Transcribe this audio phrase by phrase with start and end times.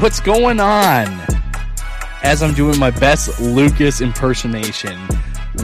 [0.00, 1.08] What's going on?
[2.22, 4.96] As I'm doing my best Lucas impersonation,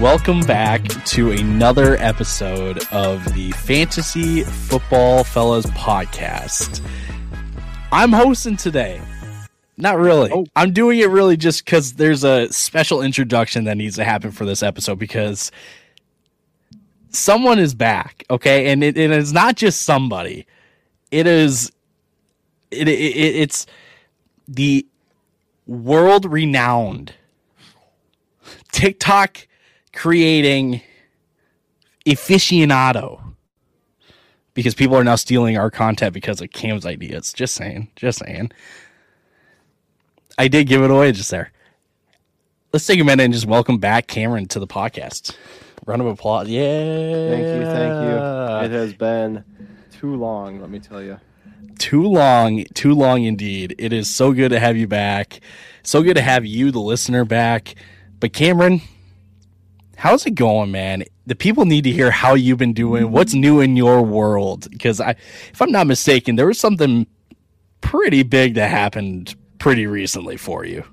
[0.01, 6.85] welcome back to another episode of the Fantasy Football Fellas podcast.
[7.93, 9.01] I'm hosting today.
[9.77, 10.33] Not really.
[10.33, 10.47] Oh.
[10.57, 14.45] I'm doing it really just because there's a special introduction that needs to happen for
[14.45, 15.53] this episode because
[17.11, 18.73] someone is back, okay?
[18.73, 20.45] And it, it is not just somebody.
[21.13, 21.71] It is
[22.73, 23.67] it, it, it it's
[24.47, 24.87] the
[25.67, 27.15] world renowned
[28.73, 29.47] TikTok
[29.95, 30.83] creating
[32.07, 33.35] aficionado
[34.53, 37.33] because people are now stealing our content because of Cam's ideas.
[37.33, 38.53] Just saying, just saying.
[40.37, 41.53] I did give it away just there.
[42.73, 45.37] Let's take a minute and just welcome back Cameron to the podcast.
[45.87, 46.49] Round of applause.
[46.49, 47.29] Yeah.
[47.29, 48.17] Thank you, thank you.
[48.65, 49.45] It has been
[49.93, 51.21] too long, let me tell you.
[51.79, 53.75] Too long, too long indeed.
[53.79, 55.41] It is so good to have you back.
[55.83, 57.75] So good to have you, the listener, back.
[58.21, 58.81] But Cameron,
[59.97, 61.05] how's it going, man?
[61.27, 63.11] The people need to hear how you've been doing.
[63.11, 64.71] What's new in your world?
[64.71, 67.07] Because I, if I'm not mistaken, there was something
[67.81, 70.85] pretty big that happened pretty recently for you.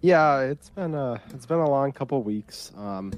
[0.00, 2.72] Yeah, it's been a it's been a long couple weeks.
[2.76, 3.12] Um,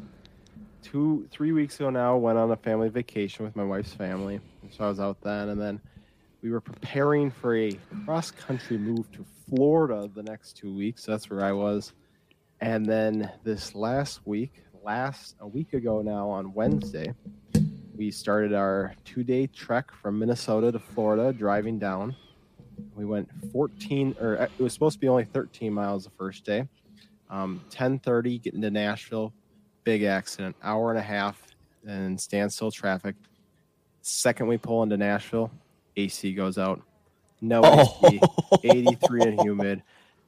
[0.82, 4.84] two three weeks ago now, went on a family vacation with my wife's family, so
[4.84, 5.80] I was out then, and then
[6.46, 7.72] we were preparing for a
[8.04, 11.04] cross country move to Florida the next two weeks.
[11.04, 11.92] That's where I was,
[12.60, 14.52] and then this last week,
[14.84, 17.12] last a week ago now on Wednesday,
[17.96, 22.14] we started our two day trek from Minnesota to Florida, driving down.
[22.94, 26.44] We went 14, or uh, it was supposed to be only 13 miles the first
[26.44, 26.68] day.
[27.28, 29.32] Um, 10:30 getting to Nashville,
[29.82, 31.42] big accident, hour and a half,
[31.84, 33.16] and standstill traffic.
[34.02, 35.50] Second we pull into Nashville,
[35.96, 36.82] AC goes out.
[37.40, 38.20] No AC,
[38.62, 39.82] 83 and humid.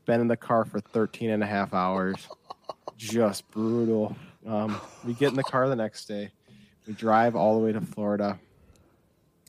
[0.05, 2.29] Been in the car for 13 and a half hours.
[2.97, 4.17] Just brutal.
[4.47, 6.31] Um, we get in the car the next day.
[6.87, 8.39] We drive all the way to Florida.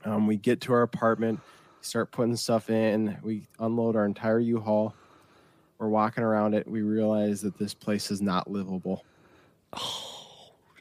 [0.06, 1.40] Um, we get to our apartment,
[1.82, 3.18] start putting stuff in.
[3.22, 4.94] We unload our entire U-Haul.
[5.78, 6.68] We're walking around it.
[6.68, 9.06] We realize that this place is not livable.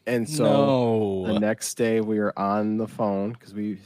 [0.07, 3.79] And so the next day we are on the phone because we,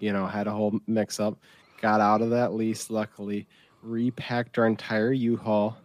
[0.00, 1.38] you know, had a whole mix up.
[1.80, 3.46] Got out of that lease, luckily,
[3.82, 5.76] repacked our entire U-Haul,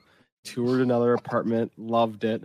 [0.43, 2.43] toured another apartment, loved it,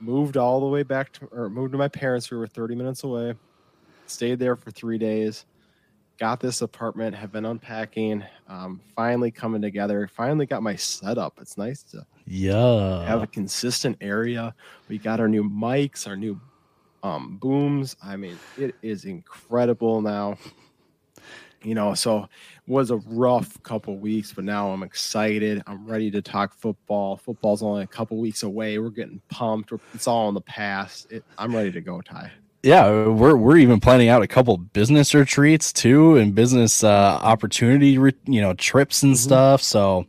[0.00, 2.26] moved all the way back to, or moved to my parents.
[2.26, 3.34] who were 30 minutes away,
[4.06, 5.46] stayed there for three days,
[6.18, 11.38] got this apartment, have been unpacking, um, finally coming together, finally got my setup.
[11.40, 13.04] It's nice to yeah.
[13.06, 14.54] have a consistent area.
[14.88, 16.40] We got our new mics, our new
[17.02, 17.96] um, booms.
[18.02, 20.36] I mean, it is incredible now.
[21.62, 22.28] You know, so
[22.68, 25.62] was a rough couple weeks, but now I'm excited.
[25.66, 27.16] I'm ready to talk football.
[27.16, 28.78] Football's only a couple weeks away.
[28.78, 29.72] We're getting pumped.
[29.94, 31.10] It's all in the past.
[31.10, 32.30] It, I'm ready to go, Ty.
[32.62, 37.88] yeah, we're we're even planning out a couple business retreats too, and business uh, opportunity,
[38.26, 39.18] you know, trips and Mhm.
[39.18, 39.62] stuff.
[39.62, 40.06] So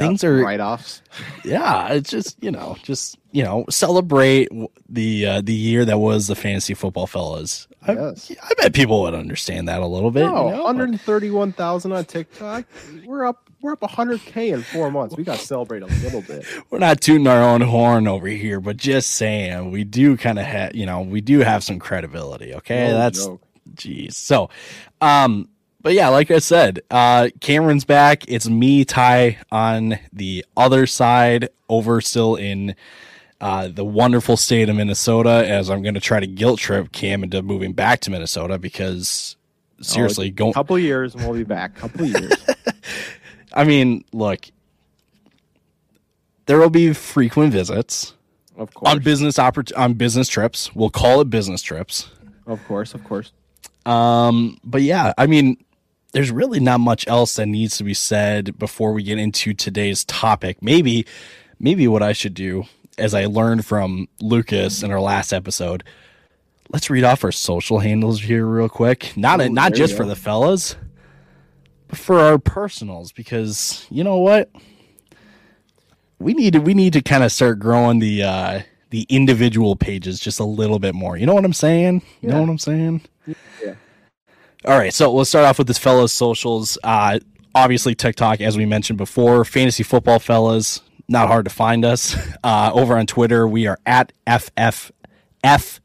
[0.00, 1.02] things are, write offs.
[1.44, 4.48] yeah, it's just you know, just you know, celebrate
[4.88, 7.68] the uh, the year that was the fantasy football fellas.
[7.86, 8.32] I, Yes.
[8.42, 10.24] I bet people would understand that a little bit.
[10.24, 10.64] No, you know?
[10.64, 12.64] 131,000 on TikTok.
[13.06, 13.48] We're up.
[13.62, 15.16] We're up 100k in four months.
[15.16, 16.46] We got to celebrate a little bit.
[16.70, 20.46] we're not tooting our own horn over here, but just saying we do kind of
[20.46, 22.54] have, you know, we do have some credibility.
[22.54, 23.42] Okay, No that's joke.
[23.74, 24.14] Jeez.
[24.14, 24.48] So,
[25.02, 25.48] um,
[25.82, 28.24] but yeah, like I said, uh, Cameron's back.
[28.28, 32.74] It's me, Ty, on the other side, over still in
[33.40, 37.22] uh, the wonderful state of Minnesota, as I'm going to try to guilt trip Cam
[37.22, 39.36] into moving back to Minnesota because
[39.80, 40.52] seriously, going.
[40.52, 41.76] couple years and we'll be back.
[41.78, 42.32] A couple years.
[43.54, 44.46] I mean, look,
[46.46, 48.14] there will be frequent visits
[48.56, 48.92] Of course.
[48.92, 50.74] on business oppor- on business trips.
[50.74, 52.10] We'll call it business trips.
[52.46, 52.92] of course.
[52.94, 53.32] Of course.
[53.86, 55.56] Um, but yeah, I mean,
[56.12, 60.04] there's really not much else that needs to be said before we get into today's
[60.04, 60.62] topic.
[60.62, 61.06] Maybe,
[61.58, 62.64] maybe what I should do,
[62.98, 65.84] as I learned from Lucas in our last episode,
[66.72, 69.16] let's read off our social handles here real quick.
[69.16, 70.76] Not Ooh, not just for the fellas,
[71.88, 74.50] but for our personals, because you know what,
[76.18, 78.60] we need to we need to kind of start growing the uh
[78.90, 81.16] the individual pages just a little bit more.
[81.16, 82.02] You know what I'm saying?
[82.20, 83.02] You know what I'm saying?
[83.62, 83.74] Yeah.
[84.64, 86.76] All right, so we'll start off with this fellow's socials.
[86.84, 87.18] Uh,
[87.54, 90.80] obviously TikTok, as we mentioned before, fantasy football fellas.
[91.08, 92.16] Not hard to find us.
[92.42, 95.80] Uh, over on Twitter, we are at FFF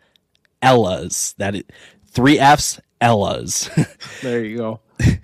[0.62, 1.34] Ellas.
[1.38, 1.64] That is
[2.08, 3.70] three F's Ellas.
[4.22, 4.80] There you go.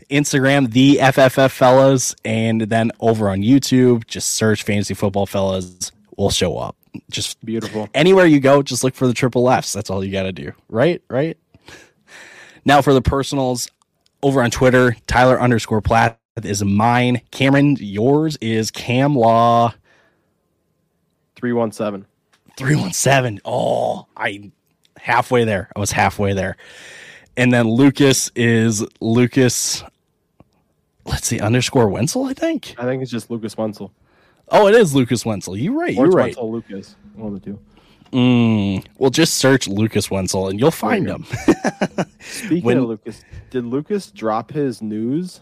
[0.09, 5.93] Instagram, the FFF fellas, and then over on YouTube, just search Fantasy Football Fellas.
[6.17, 6.75] We'll show up.
[7.09, 7.87] Just Beautiful.
[7.93, 9.71] anywhere you go, just look for the triple Fs.
[9.71, 10.51] That's all you got to do.
[10.67, 11.01] Right?
[11.09, 11.37] Right?
[12.65, 13.69] Now for the personals,
[14.23, 17.21] over on Twitter, Tyler underscore Platt is mine.
[17.31, 19.73] Cameron, yours is Cam Law
[21.41, 22.05] Three one seven.
[22.55, 23.41] 317.
[23.45, 24.51] Oh, I
[24.97, 25.71] halfway there.
[25.75, 26.55] I was halfway there.
[27.35, 29.83] And then Lucas is Lucas.
[31.05, 32.75] Let's see, underscore Wenzel, I think.
[32.77, 33.91] I think it's just Lucas Wenzel.
[34.49, 35.57] Oh, it is Lucas Wenzel.
[35.57, 35.97] You're right.
[35.97, 36.35] Or You're right.
[36.35, 36.95] Wenzel Lucas.
[37.15, 37.59] One of the two.
[38.11, 41.25] Mm, well, just search Lucas Wenzel and you'll find him.
[42.19, 45.41] Speaking When- of Lucas, did Lucas drop his news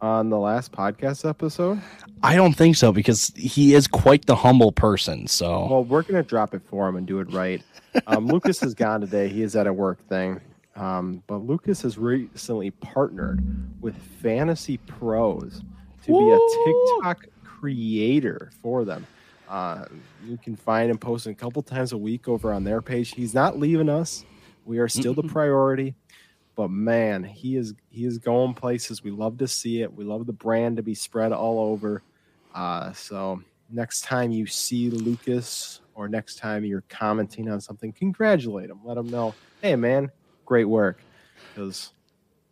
[0.00, 1.80] on the last podcast episode?
[2.22, 5.26] I don't think so because he is quite the humble person.
[5.26, 7.62] So, Well, we're gonna drop it for him and do it right.
[8.06, 9.28] Um, Lucas is gone today.
[9.28, 10.40] He is at a work thing.
[10.74, 13.42] Um, but Lucas has recently partnered
[13.80, 15.62] with Fantasy Pros
[16.04, 16.20] to Woo!
[16.20, 16.64] be a
[17.00, 19.06] TikTok creator for them.
[19.48, 19.84] Uh,
[20.24, 23.14] you can find him posting a couple times a week over on their page.
[23.14, 24.24] He's not leaving us.
[24.64, 25.94] We are still the priority.
[26.56, 29.04] But man, he is he is going places.
[29.04, 29.92] We love to see it.
[29.92, 32.02] We love the brand to be spread all over.
[32.54, 38.70] Uh, so next time you see Lucas or next time you're commenting on something, congratulate
[38.70, 38.80] him.
[38.84, 40.10] Let him know, hey man,
[40.46, 41.00] great work,
[41.54, 41.92] because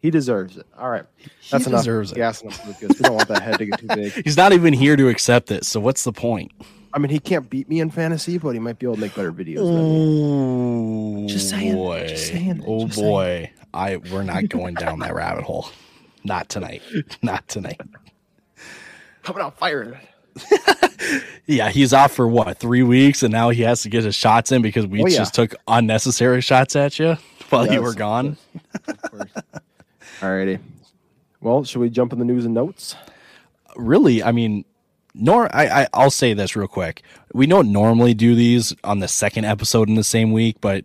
[0.01, 0.67] he deserves it.
[0.79, 1.05] All right,
[1.51, 2.17] that's he enough deserves it.
[2.17, 2.99] gassing up Lucas.
[2.99, 4.13] We don't want that head to get too big.
[4.25, 5.65] He's not even here to accept it.
[5.65, 6.53] So, what's the point?
[6.95, 9.15] I mean, he can't beat me in fantasy, but he might be able to make
[9.17, 9.67] better videos.
[9.67, 11.25] Than me.
[11.25, 12.07] Oh, Just saying, boy.
[12.09, 13.51] just saying, oh just boy.
[13.75, 15.69] I we're not going down that rabbit hole.
[16.23, 16.83] Not tonight.
[17.23, 17.81] Not tonight.
[19.23, 19.99] Coming out firing.
[21.47, 24.51] Yeah, he's off for what three weeks, and now he has to get his shots
[24.51, 25.19] in because we Oh, yeah.
[25.19, 27.19] just took unnecessary shots at you
[27.51, 28.39] while you were gone.
[28.89, 29.31] Of course.
[30.21, 30.61] Alrighty.
[31.43, 32.97] Well, should we jump in the news and notes?
[33.77, 34.65] Really, I mean,
[35.15, 37.03] nor I, I I'll say this real quick.
[37.33, 40.85] We don't normally do these on the second episode in the same week, but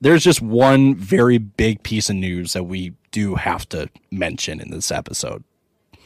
[0.00, 4.70] there's just one very big piece of news that we do have to mention in
[4.70, 5.44] this episode.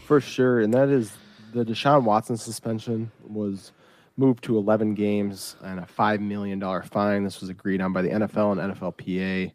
[0.06, 1.12] For sure, and that is
[1.52, 3.72] the Deshaun Watson suspension was
[4.16, 7.24] moved to 11 games and a five million dollar fine.
[7.24, 9.52] This was agreed on by the NFL and NFLPA.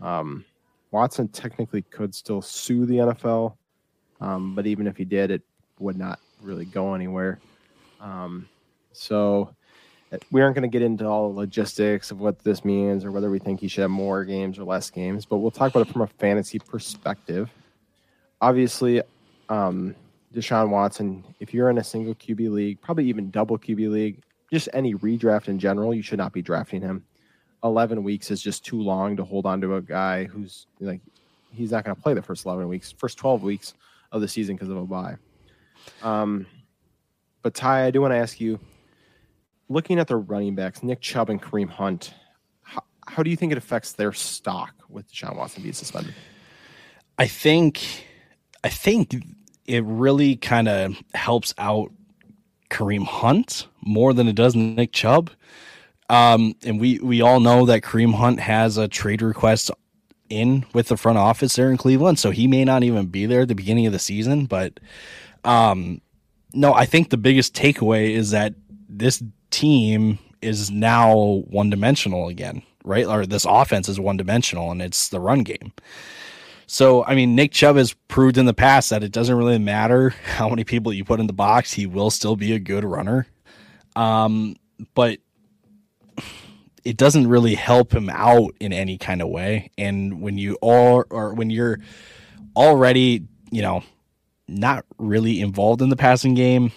[0.00, 0.44] Um,
[0.90, 3.56] Watson technically could still sue the NFL,
[4.20, 5.42] um, but even if he did, it
[5.78, 7.38] would not really go anywhere.
[8.00, 8.48] Um,
[8.92, 9.54] so
[10.12, 13.12] uh, we aren't going to get into all the logistics of what this means or
[13.12, 15.86] whether we think he should have more games or less games, but we'll talk about
[15.86, 17.50] it from a fantasy perspective.
[18.40, 19.02] Obviously,
[19.48, 19.94] um,
[20.34, 24.22] Deshaun Watson, if you're in a single QB league, probably even double QB league,
[24.52, 27.04] just any redraft in general, you should not be drafting him.
[27.62, 31.00] 11 weeks is just too long to hold on to a guy who's like,
[31.52, 33.74] he's not going to play the first 11 weeks, first 12 weeks
[34.12, 35.16] of the season because of a bye.
[36.02, 36.46] Um,
[37.42, 38.58] but Ty, I do want to ask you,
[39.68, 42.14] looking at the running backs, Nick Chubb and Kareem Hunt,
[42.62, 46.14] how, how do you think it affects their stock with Deshaun Watson being suspended?
[47.18, 48.06] I think
[48.64, 49.14] I think
[49.66, 51.92] it really kind of helps out
[52.70, 55.30] Kareem Hunt more than it does Nick Chubb.
[56.08, 59.70] Um, and we we all know that Kareem Hunt has a trade request
[60.28, 63.42] in with the front office there in Cleveland, so he may not even be there
[63.42, 64.46] at the beginning of the season.
[64.46, 64.80] But
[65.44, 66.00] um,
[66.52, 68.54] no, I think the biggest takeaway is that
[68.88, 73.06] this team is now one dimensional again, right?
[73.06, 75.72] Or this offense is one dimensional, and it's the run game.
[76.66, 80.10] So, I mean, Nick Chubb has proved in the past that it doesn't really matter
[80.24, 83.26] how many people you put in the box, he will still be a good runner.
[83.96, 84.56] Um,
[84.94, 85.18] but
[86.84, 89.70] it doesn't really help him out in any kind of way.
[89.76, 91.80] And when you are, or when you're
[92.56, 93.82] already, you know,
[94.50, 96.72] not really involved in the passing game,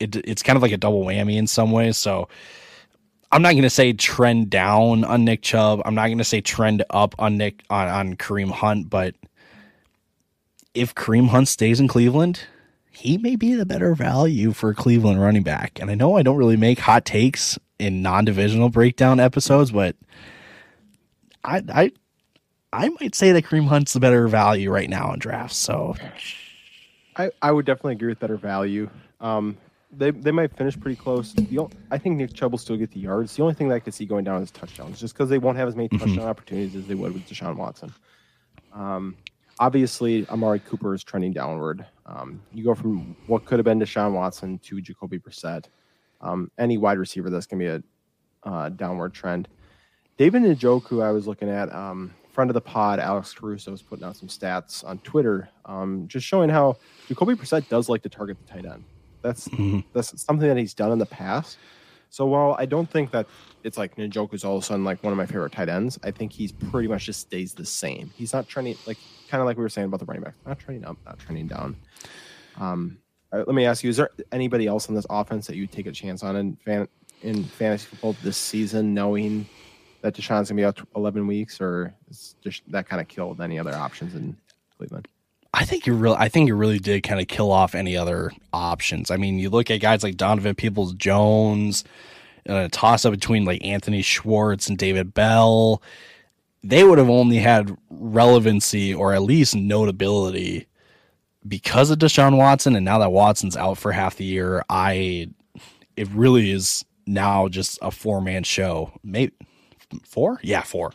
[0.00, 1.96] it, it's kind of like a double whammy in some ways.
[1.96, 2.28] So,
[3.34, 5.82] I'm not going to say trend down on Nick Chubb.
[5.84, 9.16] I'm not going to say trend up on Nick on, on Kareem Hunt, but
[10.72, 12.44] if Kareem Hunt stays in Cleveland,
[12.92, 15.80] he may be the better value for Cleveland running back.
[15.80, 19.96] And I know I don't really make hot takes in non-divisional breakdown episodes, but
[21.42, 21.92] I I
[22.72, 25.56] I might say that Kareem Hunt's the better value right now in drafts.
[25.56, 25.96] So
[27.16, 28.90] I, I would definitely agree with better value.
[29.20, 29.56] Um,
[29.96, 31.34] they they might finish pretty close.
[31.90, 33.36] I think Nick Chubb will still get the yards.
[33.36, 35.56] The only thing that I could see going down is touchdowns, just because they won't
[35.56, 37.92] have as many touchdown opportunities as they would with Deshaun Watson.
[38.72, 39.16] Um,
[39.60, 41.86] obviously, Amari Cooper is trending downward.
[42.06, 45.66] Um, you go from what could have been Deshaun Watson to Jacoby Brissett.
[46.20, 47.84] Um, any wide receiver that's going to be
[48.46, 49.48] a uh, downward trend.
[50.16, 54.04] David Njoku, I was looking at um, friend of the pod, Alex Caruso, was putting
[54.04, 56.76] out some stats on Twitter, um, just showing how
[57.08, 58.84] Jacoby Brissett does like to target the tight end.
[59.22, 59.84] That's Mhm.
[59.94, 61.56] that's something that he's done in the past.
[62.10, 63.26] So while I don't think that
[63.64, 66.10] it's like Njoku's all of a sudden like one of my favorite tight ends, I
[66.10, 68.10] think he's pretty much just stays the same.
[68.14, 68.98] He's not trending like
[69.28, 71.46] kind of like we were saying about the running back, not trending up, not trending
[71.46, 71.76] down.
[72.56, 72.98] Um,
[73.32, 75.86] right, let me ask you: Is there anybody else on this offense that you take
[75.86, 76.86] a chance on in fan
[77.22, 79.46] in fantasy football this season, knowing
[80.04, 83.58] that Deshaun's gonna be out 11 weeks, or is just that kind of killed any
[83.58, 84.36] other options in
[84.76, 85.08] Cleveland?
[85.54, 88.30] I think you really, I think you really did kind of kill off any other
[88.52, 89.10] options.
[89.10, 91.84] I mean, you look at guys like Donovan Peoples Jones,
[92.46, 95.80] a uh, toss up between like Anthony Schwartz and David Bell.
[96.62, 100.66] They would have only had relevancy or at least notability
[101.48, 102.76] because of Deshaun Watson.
[102.76, 105.30] And now that Watson's out for half the year, I,
[105.96, 108.92] it really is now just a four man show.
[109.02, 109.32] Maybe
[110.00, 110.40] four?
[110.42, 110.92] Yeah, four.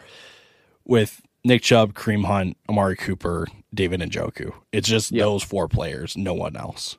[0.85, 4.53] With Nick Chubb, Kareem Hunt, Amari Cooper, David Njoku.
[4.71, 5.23] It's just Yep.
[5.23, 6.97] those four players, no one else.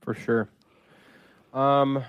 [0.00, 0.48] For sure.
[1.52, 2.04] Um,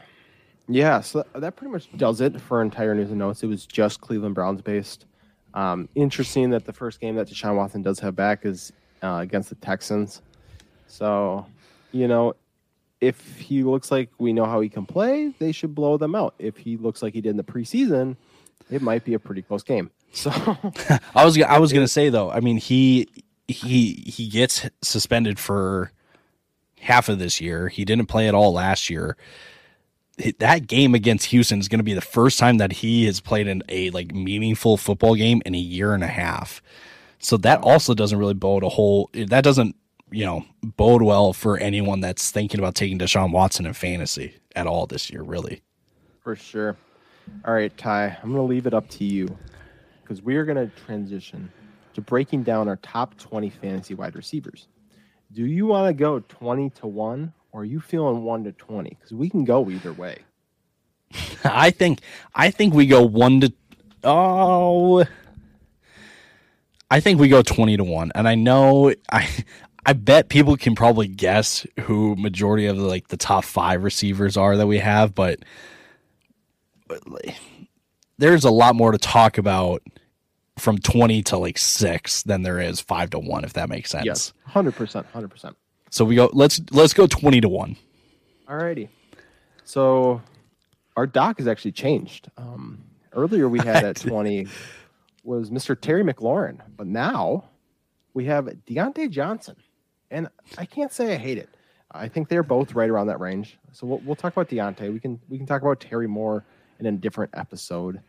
[0.68, 3.44] yeah, so that pretty much does it for entire news and notes.
[3.44, 5.06] It was just Cleveland Browns based.
[5.54, 9.50] Um, interesting that the first game that Deshaun Watson does have back is uh, against
[9.50, 10.22] the Texans.
[10.88, 11.46] So,
[11.92, 12.34] you know,
[13.02, 16.36] if he looks like we know how he can play, they should blow them out.
[16.40, 18.16] If he looks like he did in the preseason,
[18.70, 19.92] it might be a pretty close game.
[20.12, 20.32] So,
[21.16, 23.08] I was I was gonna say though, I mean he
[23.48, 25.92] he he gets suspended for
[26.80, 27.68] half of this year.
[27.70, 29.18] He didn't play at all last year.
[30.40, 33.48] That game against Houston is going to be the first time that he has played
[33.48, 36.62] in a like meaningful football game in a year and a half.
[37.20, 39.10] So that also doesn't really bode a whole.
[39.14, 39.76] That doesn't
[40.10, 44.68] you know bode well for anyone that's thinking about taking Deshaun Watson in fantasy at
[44.68, 45.22] all this year.
[45.22, 45.62] Really.
[46.22, 46.76] For sure.
[47.46, 49.38] All right, Ty, I'm going to leave it up to you
[50.02, 51.52] because we are going to transition
[51.94, 54.68] to breaking down our top 20 fantasy wide receivers.
[55.34, 58.90] Do you want to go 20 to 1 or are you feeling 1 to 20?
[58.90, 60.20] Because we can go either way.
[61.44, 62.02] I think
[62.36, 63.54] I think we go one to
[64.04, 65.06] oh
[66.90, 68.12] I think we go twenty to one.
[68.16, 69.28] And I know I
[69.86, 74.38] I bet people can probably guess who majority of the, like the top five receivers
[74.38, 75.40] are that we have, but
[78.18, 79.84] there's a lot more to talk about
[80.58, 84.06] from 20 to like 6 than there is 5 to 1 if that makes sense.
[84.06, 85.06] Yes, 100%.
[85.14, 85.56] 100%.
[85.90, 87.76] So we go let's let's go 20 to 1.
[88.50, 88.90] All righty.
[89.64, 90.22] So
[90.96, 92.30] our doc has actually changed.
[92.38, 94.48] Um, earlier we had at 20
[95.24, 95.80] was Mr.
[95.80, 97.46] Terry McLaurin, but now
[98.14, 99.56] we have Diontae Johnson.
[100.10, 101.50] And I can't say I hate it.
[101.92, 103.58] I think they're both right around that range.
[103.74, 104.92] So we'll, we'll talk about Diontae.
[104.92, 106.44] We can we can talk about Terry more
[106.80, 108.02] in a different episode.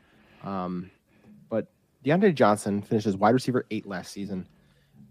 [0.43, 0.91] Um,
[1.49, 1.69] but
[2.05, 4.47] DeAndre Johnson finishes wide receiver eight last season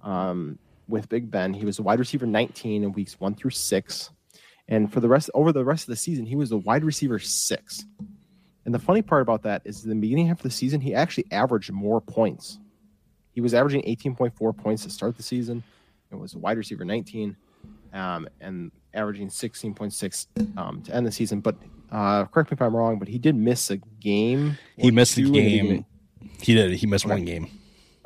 [0.02, 1.54] um, with Big Ben.
[1.54, 4.12] He was wide receiver 19 in weeks one through six.
[4.70, 7.20] And for the rest over the rest of the season, he was a wide receiver
[7.20, 7.86] six.
[8.66, 10.94] And the funny part about that is in the beginning half of the season, he
[10.94, 12.60] actually averaged more points.
[13.32, 15.64] He was averaging 18.4 points to start the season.
[16.12, 17.36] It was a wide receiver 19
[17.94, 21.40] um, and averaging 16.6 um, to end the season.
[21.40, 21.56] But
[21.92, 24.58] uh, correct me if I'm wrong, but he did miss a game.
[24.76, 25.86] He missed the game.
[26.42, 26.74] He did.
[26.74, 27.14] He missed Okay.
[27.16, 27.48] one game.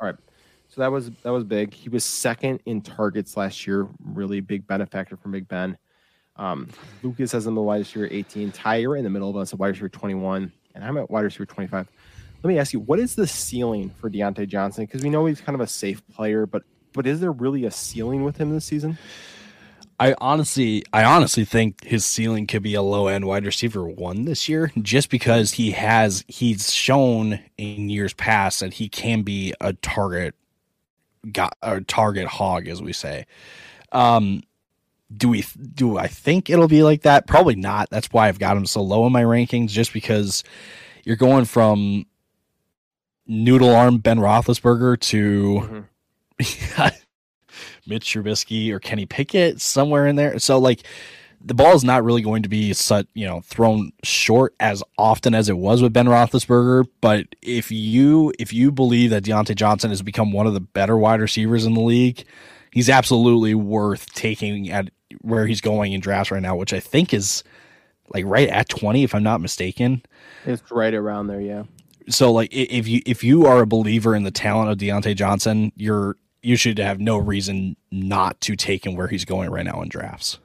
[0.00, 0.16] All right.
[0.68, 1.74] So that was that was big.
[1.74, 3.88] He was second in targets last year.
[4.04, 5.76] Really big benefactor from Big Ben.
[6.36, 6.70] Um,
[7.02, 8.52] Lucas has him the wide receiver 18.
[8.52, 11.44] Tyre in the middle of us, a wide receiver 21, and I'm at wide receiver
[11.44, 11.86] 25.
[12.42, 14.84] Let me ask you, what is the ceiling for Diontae Johnson?
[14.86, 16.62] Because we know he's kind of a safe player, but
[16.94, 18.96] but is there really a ceiling with him this season?
[20.02, 24.24] I honestly, I honestly think his ceiling could be a low end wide receiver one
[24.24, 29.54] this year, just because he has he's shown in years past that he can be
[29.60, 30.34] a target,
[31.30, 33.26] got a target hog, as we say.
[33.92, 34.42] Um,
[35.16, 37.28] do we do I think it'll be like that?
[37.28, 37.88] Probably not.
[37.90, 40.42] That's why I've got him so low in my rankings, just because
[41.04, 42.06] you're going from
[43.28, 45.86] noodle arm Ben Roethlisberger to
[47.86, 50.38] Mitch Trubisky or Kenny Pickett somewhere in there.
[50.38, 50.82] So like
[51.44, 55.34] the ball is not really going to be such you know thrown short as often
[55.34, 56.86] as it was with Ben Roethlisberger.
[57.00, 60.96] But if you if you believe that Diontae Johnson has become one of the better
[60.96, 62.24] wide receivers in the league,
[62.70, 67.12] he's absolutely worth taking at where he's going in drafts right now, which I think
[67.12, 67.42] is
[68.14, 70.02] like right at twenty, if I'm not mistaken
[70.46, 71.64] It's right around there, yeah.
[72.08, 75.72] so like if you if you are a believer in the talent of Diontae Johnson,
[75.76, 79.80] you're you should have no reason not to take him where he's going right now
[79.82, 80.38] in drafts.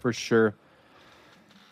[0.00, 0.54] For sure.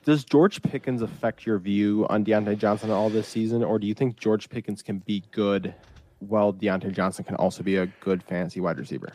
[0.04, 3.94] Does George Pickens affect your view on Diontae Johnson all this season, or do you
[3.94, 5.74] think George Pickens can be good
[6.20, 9.12] well Diontae Johnson can also be a good fantasy wide receiver.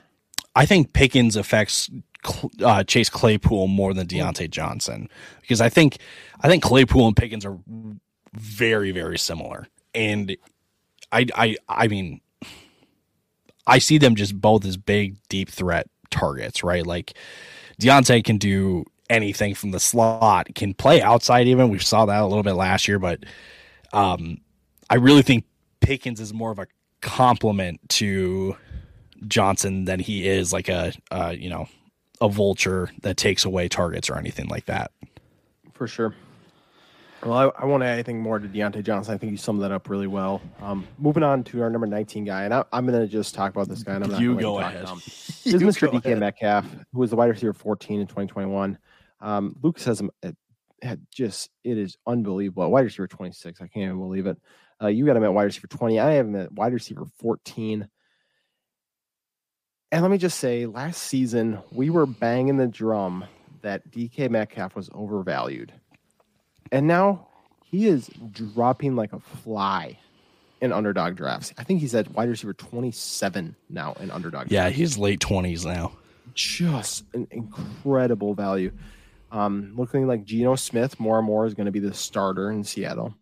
[0.55, 1.89] I think Pickens affects
[2.63, 5.09] uh, Chase Claypool more than Diontae Johnson
[5.41, 5.97] because I think
[6.41, 7.57] I think Claypool and Pickens are
[8.33, 10.35] very very similar, and
[11.11, 12.21] I I I mean
[13.71, 16.85] I see them just both as big deep threat targets, right?
[16.85, 17.13] Like
[17.81, 21.69] Diontae can do anything from the slot, can play outside even.
[21.69, 23.23] We saw that a little bit last year, but
[23.93, 24.39] um,
[24.89, 25.45] I really think
[25.79, 26.67] Pickens is more of a
[26.99, 28.57] complement to
[29.25, 31.69] Johnson than he is like a uh, you know
[32.19, 34.91] a vulture that takes away targets or anything like that.
[35.73, 36.13] For sure.
[37.23, 39.13] Well, I, I won't add anything more to Diontae Johnson.
[39.13, 40.41] I think you summed that up really well.
[40.59, 43.51] Um, moving on to our number 19 guy, and I, am going to just talk
[43.51, 43.93] about this guy.
[43.93, 44.87] And I'm not you go ahead.
[45.43, 45.87] This is Mr.
[45.87, 46.19] DK ahead.
[46.19, 48.77] Metcalf, who was the wide receiver 14 in 2021.
[49.19, 50.35] Um, Lucas has him at,
[50.81, 52.69] at, just it is unbelievable.
[52.71, 54.37] Wide receiver 26, I can't even believe it.
[54.81, 55.99] Uh, you got him at wide receiver 20.
[55.99, 57.87] I have him at wide receiver 14.
[59.91, 63.25] And let me just say, last season we were banging the drum
[63.61, 65.71] that DK Metcalf was overvalued.
[66.71, 67.27] And now
[67.63, 69.97] he is dropping like a fly
[70.61, 71.53] in underdog drafts.
[71.57, 74.51] I think he's at wide receiver 27 now in underdog.
[74.51, 74.77] Yeah, drafts.
[74.77, 75.93] he's late 20s now.
[76.33, 78.71] Just an incredible value.
[79.31, 82.63] Um, looking like Geno Smith more and more is going to be the starter in
[82.63, 83.15] Seattle.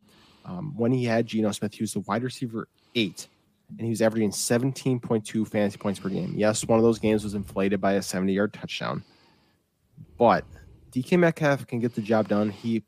[0.45, 3.27] Um, when he had Geno Smith, he was the wide receiver eight
[3.77, 6.33] and he was averaging 17.2 fantasy points per game.
[6.35, 9.03] Yes, one of those games was inflated by a 70 yard touchdown,
[10.17, 10.43] but
[10.91, 12.49] DK Metcalf can get the job done.
[12.49, 12.83] He,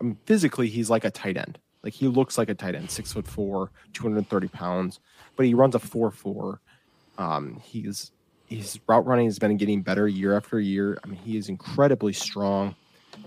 [0.00, 1.58] I mean, physically, he's like a tight end.
[1.82, 5.00] Like he looks like a tight end, six foot four, 230 pounds,
[5.36, 6.60] but he runs a four four.
[7.18, 8.10] Um, he's
[8.48, 10.98] his route running has been getting better year after year.
[11.04, 12.74] I mean, he is incredibly strong,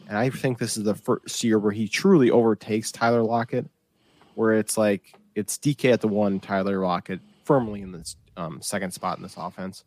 [0.07, 3.67] and I think this is the first year where he truly overtakes Tyler Lockett,
[4.33, 8.91] where it's like it's DK at the one, Tyler Lockett firmly in this um, second
[8.91, 9.83] spot in this offense.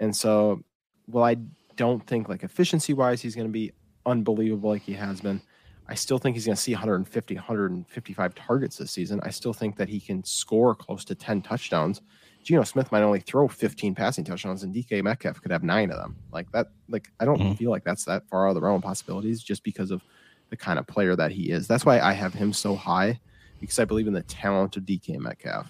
[0.00, 0.62] And so,
[1.08, 1.36] well, I
[1.76, 3.72] don't think like efficiency wise he's going to be
[4.04, 5.40] unbelievable like he has been.
[5.88, 9.20] I still think he's going to see 150, 155 targets this season.
[9.22, 12.02] I still think that he can score close to 10 touchdowns.
[12.42, 15.98] Geno Smith might only throw 15 passing touchdowns, and DK Metcalf could have nine of
[15.98, 16.16] them.
[16.32, 17.54] Like that, like I don't mm-hmm.
[17.54, 20.02] feel like that's that far out of the realm of possibilities just because of
[20.50, 21.66] the kind of player that he is.
[21.66, 23.20] That's why I have him so high
[23.60, 25.68] because I believe in the talent of DK Metcalf.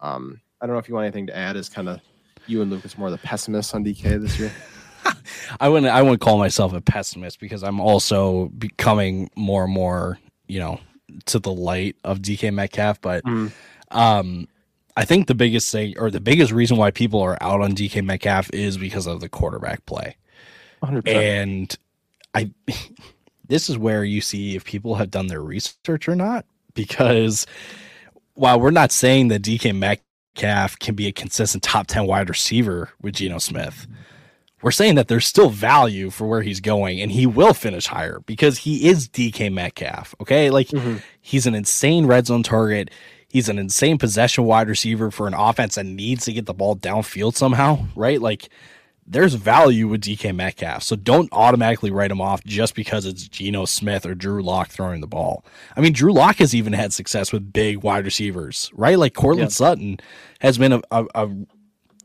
[0.00, 2.00] Um, I don't know if you want anything to add as kind of
[2.46, 4.52] you and Lucas more the pessimists on DK this year.
[5.60, 10.18] I wouldn't I wouldn't call myself a pessimist because I'm also becoming more and more,
[10.46, 10.80] you know,
[11.26, 13.00] to the light of DK Metcalf.
[13.00, 13.52] But mm.
[13.90, 14.48] um
[14.96, 18.04] I think the biggest thing or the biggest reason why people are out on DK
[18.04, 20.16] Metcalf is because of the quarterback play.
[20.82, 21.08] 100%.
[21.08, 21.76] And
[22.34, 22.50] I
[23.46, 27.46] this is where you see if people have done their research or not because
[28.34, 32.90] while we're not saying that DK Metcalf can be a consistent top 10 wide receiver
[33.00, 33.86] with Geno Smith,
[34.64, 38.20] we're saying that there's still value for where he's going and he will finish higher
[38.20, 40.14] because he is DK Metcalf.
[40.22, 40.48] Okay.
[40.48, 40.96] Like mm-hmm.
[41.20, 42.90] he's an insane red zone target.
[43.28, 46.76] He's an insane possession wide receiver for an offense that needs to get the ball
[46.76, 48.18] downfield somehow, right?
[48.22, 48.48] Like
[49.06, 50.82] there's value with DK Metcalf.
[50.82, 55.02] So don't automatically write him off just because it's Geno Smith or Drew Lock throwing
[55.02, 55.44] the ball.
[55.76, 58.98] I mean, Drew Lock has even had success with big wide receivers, right?
[58.98, 59.56] Like Courtland yeah.
[59.56, 60.00] Sutton
[60.40, 61.30] has been a, a, a,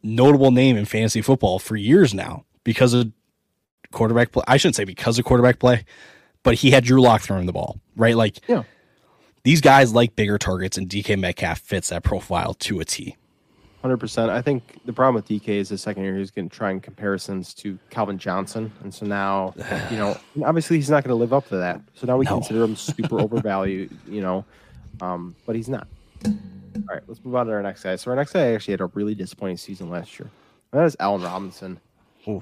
[0.01, 3.11] notable name in fantasy football for years now because of
[3.91, 4.43] quarterback play.
[4.47, 5.85] I shouldn't say because of quarterback play,
[6.43, 8.15] but he had Drew Lock throwing the ball, right?
[8.15, 8.61] Like, yeah.
[9.43, 13.17] these guys like bigger targets, and DK Metcalf fits that profile to a T.
[13.81, 14.29] Hundred percent.
[14.29, 16.83] I think the problem with DK is the second year he's going to try and
[16.83, 19.55] comparisons to Calvin Johnson, and so now
[19.89, 21.81] you know obviously he's not going to live up to that.
[21.95, 22.35] So now we no.
[22.35, 24.45] consider him super overvalued, you know,
[25.01, 25.87] um, but he's not.
[26.23, 26.33] All
[26.87, 27.95] right, let's move on to our next guy.
[27.95, 30.29] So our next guy actually had a really disappointing season last year.
[30.71, 31.79] And that is Allen Robinson.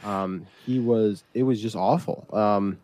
[0.03, 2.27] Um, he was it was just awful.
[2.33, 2.77] Um,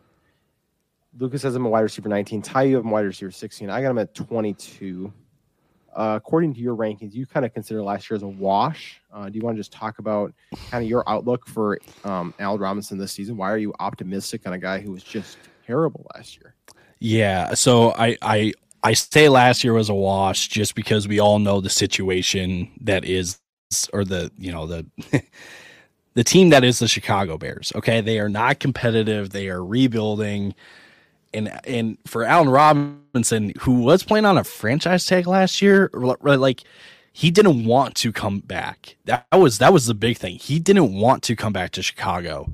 [1.18, 2.42] Lucas has him a wide receiver 19.
[2.42, 3.70] Ty, you have him wide receiver 16.
[3.70, 5.12] I got him at 22
[5.94, 9.00] uh, according to your rankings, you kind of consider last year as a wash.
[9.12, 10.32] Uh, do you want to just talk about
[10.70, 13.36] kind of your outlook for um, Al Robinson this season?
[13.36, 16.54] Why are you optimistic on a guy who was just terrible last year?
[16.98, 21.38] Yeah, so I I I say last year was a wash just because we all
[21.38, 23.38] know the situation that is,
[23.92, 24.86] or the you know the.
[26.14, 27.72] the team that is the Chicago Bears.
[27.74, 29.30] Okay, they are not competitive.
[29.30, 30.54] They are rebuilding
[31.34, 36.62] and and for Allen Robinson, who was playing on a franchise tag last year, like
[37.12, 38.96] he didn't want to come back.
[39.04, 40.36] That was that was the big thing.
[40.36, 42.52] He didn't want to come back to Chicago,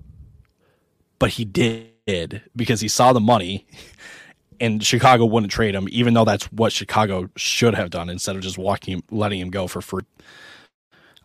[1.18, 3.66] but he did because he saw the money,
[4.61, 8.42] and Chicago wouldn't trade him, even though that's what Chicago should have done instead of
[8.42, 10.03] just walking, letting him go for free.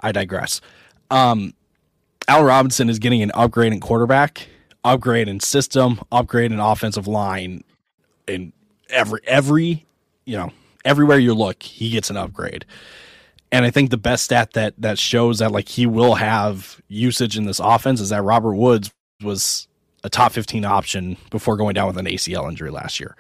[0.02, 0.60] I digress.
[1.10, 1.54] Um,
[2.28, 4.48] Al Robinson is getting an upgrade in quarterback,
[4.84, 7.64] upgrade in system, upgrade in offensive line,
[8.28, 8.52] in
[8.90, 9.86] every every
[10.26, 10.52] you know
[10.84, 12.66] everywhere you look, he gets an upgrade.
[13.52, 17.38] And I think the best stat that that shows that like he will have usage
[17.38, 19.68] in this offense is that Robert Woods was
[20.04, 23.16] a top 15 option before going down with an ACL injury last year.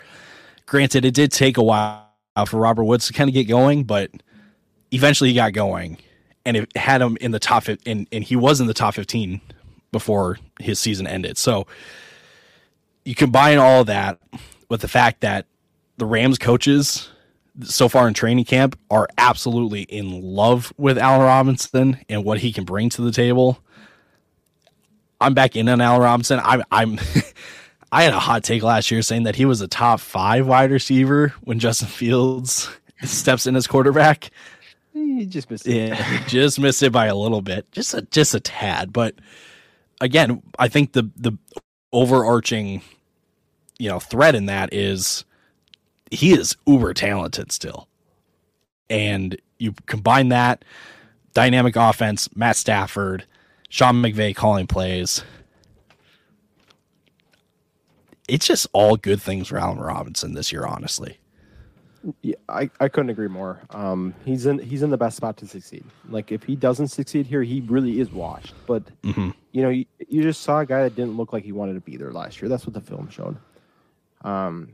[0.65, 2.03] Granted, it did take a while
[2.47, 4.11] for Robert Woods to kind of get going, but
[4.91, 5.97] eventually he got going
[6.45, 9.41] and it had him in the top and, and he was in the top 15
[9.91, 11.37] before his season ended.
[11.37, 11.67] So
[13.03, 14.19] you combine all that
[14.69, 15.45] with the fact that
[15.97, 17.09] the Rams coaches
[17.63, 22.51] so far in training camp are absolutely in love with Allen Robinson and what he
[22.51, 23.59] can bring to the table.
[25.21, 26.41] I'm back in on Allen Robinson.
[26.43, 26.99] I'm I'm
[27.91, 30.71] I had a hot take last year saying that he was a top five wide
[30.71, 32.69] receiver when Justin Fields
[33.03, 34.31] steps in as quarterback.
[34.95, 35.89] Eh, you just missed it.
[35.89, 38.93] Yeah, just missed it by a little bit, just a just a tad.
[38.93, 39.15] But
[40.01, 41.33] again, I think the the
[41.91, 42.81] overarching,
[43.77, 45.25] you know, thread in that is
[46.11, 47.87] he is uber talented still,
[48.89, 50.63] and you combine that
[51.33, 53.25] dynamic offense, Matt Stafford,
[53.69, 55.23] Sean McVay calling plays.
[58.27, 61.19] It's just all good things for Allen Robinson this year, honestly.
[62.21, 63.61] Yeah, I, I couldn't agree more.
[63.71, 65.83] Um, he's in he's in the best spot to succeed.
[66.09, 68.53] Like if he doesn't succeed here, he really is washed.
[68.67, 69.31] But mm-hmm.
[69.51, 71.81] you know, you, you, just saw a guy that didn't look like he wanted to
[71.81, 72.49] be there last year.
[72.49, 73.37] That's what the film showed.
[74.23, 74.71] Um,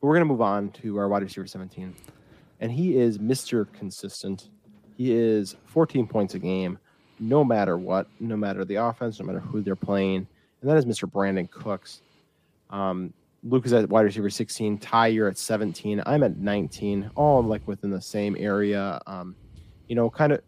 [0.00, 1.94] we're gonna move on to our wide receiver 17,
[2.60, 4.48] and he is Mister Consistent.
[4.96, 6.78] He is 14 points a game,
[7.18, 10.26] no matter what, no matter the offense, no matter who they're playing,
[10.60, 12.02] and that is Mister Brandin Cooks.
[12.68, 14.78] Um, Luke is at wide receiver 16.
[14.78, 16.02] Ty, you're at 17.
[16.06, 17.10] I'm at 19.
[17.14, 19.00] All like within the same area.
[19.06, 19.34] Um,
[19.88, 20.42] you know, kind of.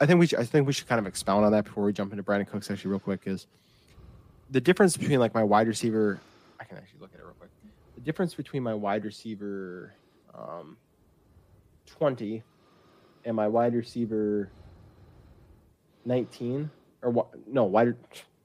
[0.00, 1.92] I think we should, I think we should kind of expound on that before we
[1.92, 2.70] jump into Brandin Cooks.
[2.70, 3.46] Actually, real quick, is
[4.50, 6.20] the difference between like my wide receiver.
[6.60, 7.50] I can actually look at it real quick.
[7.94, 9.94] The difference between my wide receiver
[10.34, 10.76] um,
[11.86, 12.42] 20
[13.24, 14.50] and my wide receiver
[16.04, 16.70] 19
[17.02, 17.28] or what?
[17.46, 17.94] no wide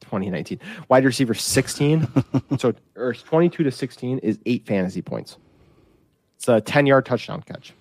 [0.01, 0.59] 2019.
[0.89, 2.07] Wide receiver 16.
[2.57, 5.37] so or 22 to 16 is eight fantasy points.
[6.37, 7.73] It's a 10 yard touchdown catch.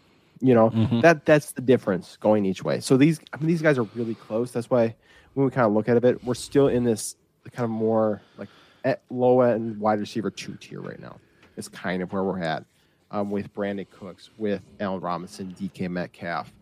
[0.42, 1.00] You know, mm-hmm.
[1.00, 2.80] that that's the difference going each way.
[2.80, 4.52] So these I mean these guys are really close.
[4.52, 4.94] That's why
[5.34, 7.16] when we kind of look at it a bit, we're still in this
[7.52, 8.48] kind of more like
[8.84, 11.18] at low end wide receiver two tier right now.
[11.56, 12.64] It's kind of where we're at.
[13.12, 16.52] Um, with Brandin Cooks, with Allen Robinson, DK Metcalf,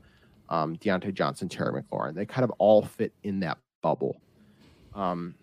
[0.49, 2.15] um, Diontae Johnson, Terry McLaurin.
[2.15, 4.19] They kind of all fit in that bubble.
[4.95, 5.35] Um,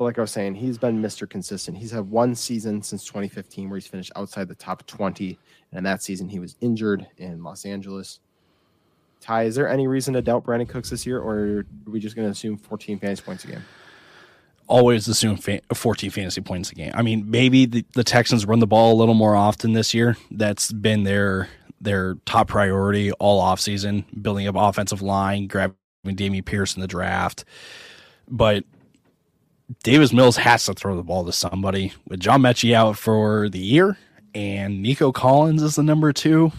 [0.00, 1.28] but like I was saying, he's been Mr.
[1.28, 1.76] Consistent.
[1.76, 5.38] He's had one season since 2015 where he's finished outside the top 20.
[5.72, 8.20] And that season, he was injured in Los Angeles.
[9.20, 12.16] Ty, is there any reason to doubt Brandin Cooks this year, or are we just
[12.16, 13.62] going to assume 14 fantasy points a game?
[14.68, 16.92] Always assume fa- 14 fantasy points a game.
[16.94, 20.16] I mean, maybe the, the Texans run the ball a little more often this year.
[20.30, 26.74] That's been their their top priority all offseason, building up offensive line, grabbing Dameon Pierce
[26.74, 27.44] in the draft.
[28.26, 28.64] But
[29.82, 31.92] Davis Mills has to throw the ball to somebody.
[32.08, 33.96] With John Metchie out for the year
[34.34, 36.52] and Nico Collins is the number two,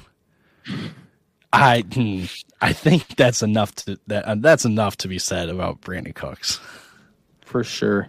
[1.51, 2.25] I hmm,
[2.61, 6.59] I think that's enough to that uh, that's enough to be said about Brandin Cooks.
[7.45, 8.07] For sure.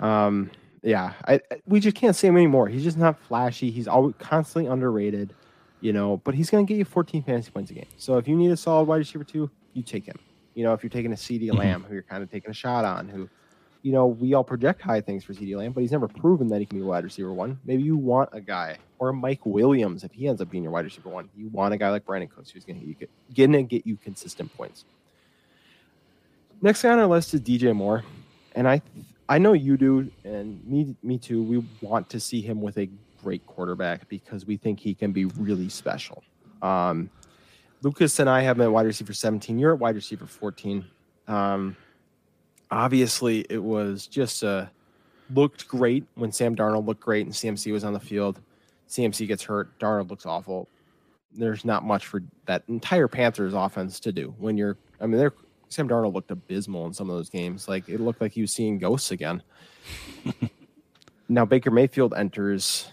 [0.00, 0.50] Um,
[0.82, 2.68] yeah, I, we just can't say him anymore.
[2.68, 3.70] He's just not flashy.
[3.70, 5.32] He's always constantly underrated,
[5.80, 6.16] you know.
[6.24, 7.86] But he's going to get you 14 fantasy points a game.
[7.96, 10.18] So if you need a solid wide receiver two, you take him.
[10.54, 11.58] You know, if you're taking a CeeDee mm-hmm.
[11.58, 13.28] Lamb, who you're kind of taking a shot on, who
[13.82, 16.60] you know, we all project high things for CeeDee Lamb, but he's never proven that
[16.60, 17.58] he can be wide receiver one.
[17.64, 20.84] Maybe you want a guy or Mike Williams if he ends up being your wide
[20.84, 21.28] receiver one.
[21.36, 24.54] You want a guy like Brandin Cooks who's going to get, get, get you consistent
[24.56, 24.84] points.
[26.60, 28.04] Next guy on our list is DJ Moore,
[28.54, 28.80] and I
[29.28, 31.42] I know you do, and me me too.
[31.42, 32.88] We want to see him with a
[33.20, 36.22] great quarterback because we think he can be really special.
[36.60, 37.10] Um,
[37.82, 39.58] Lucas and I have been wide receiver 17.
[39.58, 40.84] You're at wide receiver 14.
[41.26, 41.76] Um,
[42.72, 44.66] obviously it was just uh,
[45.32, 48.40] looked great when Sam Darnold looked great and CMC was on the field.
[48.88, 50.68] CMC gets hurt, Darnold looks awful.
[51.34, 54.76] There's not much for that entire Panthers offense to do when you're.
[55.00, 55.32] I mean, they're
[55.68, 57.68] Sam Darnold looked abysmal in some of those games.
[57.68, 59.42] Like it looked like he was seeing ghosts again.
[61.28, 62.90] now Baker Mayfield enters.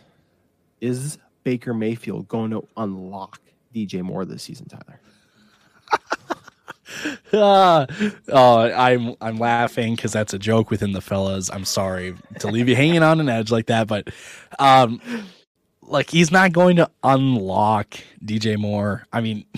[0.79, 3.41] Is Baker Mayfield going to unlock
[3.75, 5.01] DJ Moore this season, Tyler?
[7.33, 7.85] uh,
[8.33, 11.49] I'm I'm laughing because that's a joke within the fellas.
[11.51, 14.09] I'm sorry to leave you hanging on an edge like that, but
[14.57, 15.01] um,
[15.89, 19.05] like he's not going to unlock DJ Moore.
[19.11, 19.45] I mean,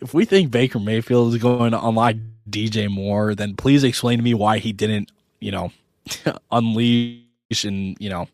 [0.00, 2.16] if we think Baker Mayfield is going to unlock
[2.48, 5.72] DJ Moore, then please explain to me why he didn't, you know,
[6.50, 8.28] unleash and, you know,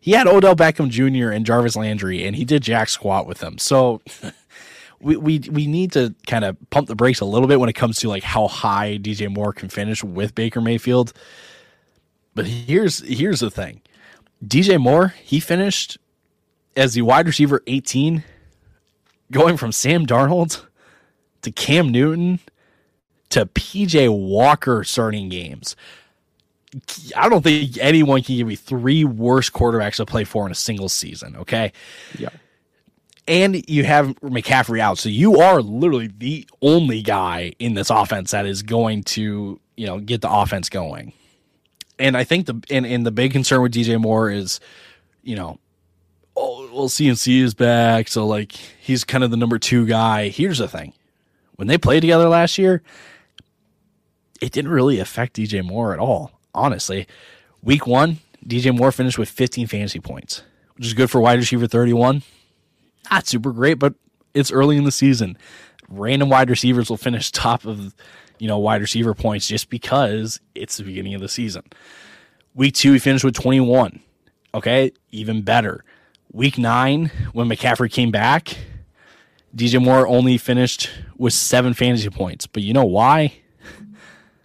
[0.00, 1.30] he had Odell Beckham Jr.
[1.30, 3.58] and Jarvis Landry and he did jack squat with them.
[3.58, 4.00] So
[5.00, 7.74] we, we, we need to kind of pump the brakes a little bit when it
[7.74, 11.12] comes to like how high DJ Moore can finish with Baker Mayfield.
[12.34, 13.80] But here's, here's the thing.
[14.44, 15.98] DJ Moore, he finished
[16.76, 18.22] as the wide receiver 18,
[19.32, 20.64] going from Sam Darnold
[21.42, 22.40] to Cam Newton
[23.30, 25.76] to PJ Walker starting games.
[27.16, 30.56] I don't think anyone can give me three worst quarterbacks to play for in a
[30.56, 31.36] single season.
[31.36, 31.72] Okay.
[32.18, 32.28] Yeah.
[33.28, 34.98] And you have McCaffrey out.
[34.98, 39.86] So you are literally the only guy in this offense that is going to, you
[39.86, 41.12] know, get the offense going.
[41.98, 44.60] And I think the and, and the big concern with DJ Moore is,
[45.22, 45.58] you know,
[46.36, 48.08] oh well CMC is back.
[48.08, 50.28] So like he's kind of the number two guy.
[50.28, 50.94] Here's the thing.
[51.56, 52.82] When they played together last year,
[54.40, 57.06] it didn't really affect DJ Moore at all honestly.
[57.62, 60.42] Week one, DJ Moore finished with 15 fantasy points,
[60.76, 62.22] which is good for wide receiver 31.
[63.10, 63.94] Not super great, but
[64.34, 65.36] it's early in the season.
[65.88, 67.94] Random wide receivers will finish top of,
[68.38, 71.62] you know, wide receiver points just because it's the beginning of the season.
[72.54, 74.00] Week two, he finished with 21.
[74.54, 75.84] Okay, even better.
[76.32, 78.56] Week nine, when McCaffrey came back,
[79.56, 82.46] DJ Moore only finished with seven fantasy points.
[82.46, 83.34] But you know why?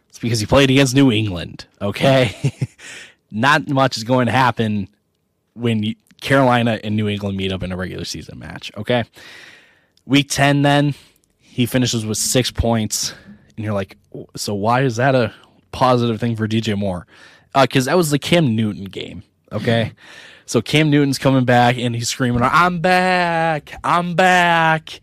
[0.10, 1.66] It's because he played against New England.
[1.82, 2.54] Okay.
[3.32, 4.88] Not much is going to happen
[5.56, 8.72] when you, Carolina and New England meet up in a regular season match.
[8.78, 9.04] Okay.
[10.06, 10.96] Week 10, then
[11.40, 13.14] he finishes with six points.
[13.56, 13.98] And you're like,
[14.36, 15.34] so why is that a
[15.72, 17.06] positive thing for DJ Moore?
[17.54, 19.24] Because uh, that was the Cam Newton game.
[19.52, 19.92] Okay.
[20.46, 23.74] so Cam Newton's coming back and he's screaming, I'm back.
[23.84, 25.00] I'm back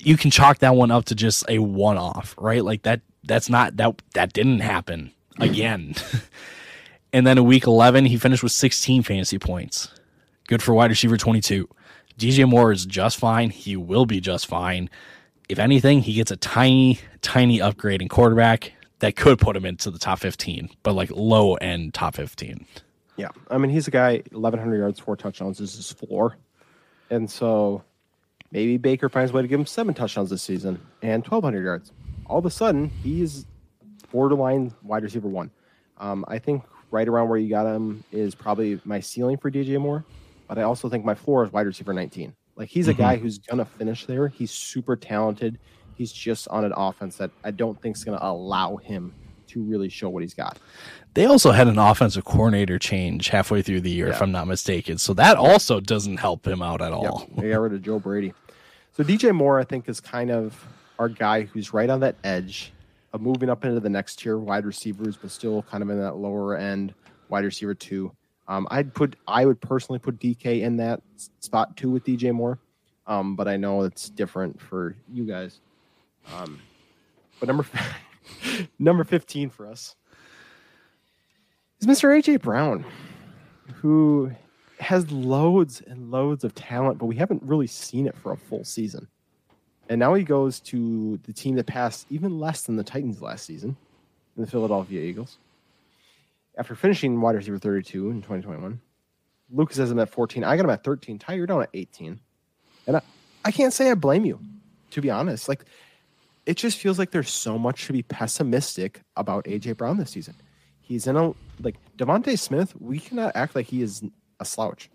[0.00, 2.64] you can chalk that one up to just a one off, right?
[2.64, 5.94] Like that that's not that that didn't happen again.
[7.12, 9.88] and then in week 11 he finished with 16 fantasy points.
[10.46, 11.68] Good for wide receiver 22.
[12.18, 13.50] DJ Moore is just fine.
[13.50, 14.90] He will be just fine.
[15.48, 19.90] If anything, he gets a tiny tiny upgrade in quarterback that could put him into
[19.90, 22.66] the top 15, but like low end top 15.
[23.16, 23.28] Yeah.
[23.50, 26.36] I mean, he's a guy 1100 yards, four touchdowns is his floor.
[27.10, 27.84] And so
[28.50, 31.92] Maybe Baker finds a way to give him seven touchdowns this season and 1,200 yards.
[32.26, 33.46] All of a sudden, he's
[34.10, 35.50] borderline wide receiver one.
[35.98, 39.80] Um, I think right around where you got him is probably my ceiling for DJ
[39.80, 40.04] Moore,
[40.46, 42.34] but I also think my floor is wide receiver 19.
[42.56, 43.02] Like he's a mm-hmm.
[43.02, 44.28] guy who's gonna finish there.
[44.28, 45.58] He's super talented.
[45.94, 49.14] He's just on an offense that I don't think is gonna allow him
[49.48, 50.58] to really show what he's got.
[51.14, 54.14] They also had an offensive coordinator change halfway through the year, yeah.
[54.14, 54.98] if I'm not mistaken.
[54.98, 57.26] So that also doesn't help him out at all.
[57.28, 57.42] Yep.
[57.42, 58.34] They got rid of Joe Brady.
[58.92, 60.64] So DJ Moore, I think, is kind of
[60.98, 62.72] our guy who's right on that edge
[63.16, 66.56] moving up into the next tier wide receivers, but still kind of in that lower
[66.56, 66.92] end
[67.28, 68.12] wide receiver two.
[68.48, 71.02] Um, I'd put, I would personally put DK in that
[71.40, 72.58] spot too with DJ Moore,
[73.06, 75.60] um, but I know it's different for you guys.
[76.34, 76.60] Um,
[77.40, 77.66] but number
[78.78, 79.96] number fifteen for us
[81.80, 82.08] is Mr.
[82.08, 82.84] AJ Brown,
[83.76, 84.30] who
[84.80, 88.64] has loads and loads of talent, but we haven't really seen it for a full
[88.64, 89.08] season.
[89.88, 93.46] And now he goes to the team that passed even less than the Titans last
[93.46, 93.76] season,
[94.36, 95.38] the Philadelphia Eagles.
[96.58, 98.80] After finishing wide receiver 32 in 2021,
[99.50, 100.44] Lucas has him at 14.
[100.44, 101.18] I got him at 13.
[101.18, 102.20] Ty, you're down at 18.
[102.86, 103.02] And I,
[103.44, 104.38] I can't say I blame you,
[104.90, 105.48] to be honest.
[105.48, 105.64] Like,
[106.44, 110.34] it just feels like there's so much to be pessimistic about AJ Brown this season.
[110.80, 112.74] He's in a like DeVonta Smith.
[112.80, 114.02] We cannot act like he is
[114.40, 114.90] a slouch.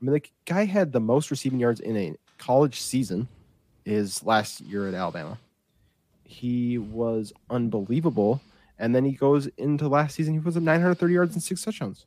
[0.00, 3.28] I mean, the guy had the most receiving yards in a college season
[3.88, 5.38] his last year at Alabama.
[6.24, 8.40] He was unbelievable.
[8.78, 12.06] And then he goes into last season, he was at 930 yards and six touchdowns.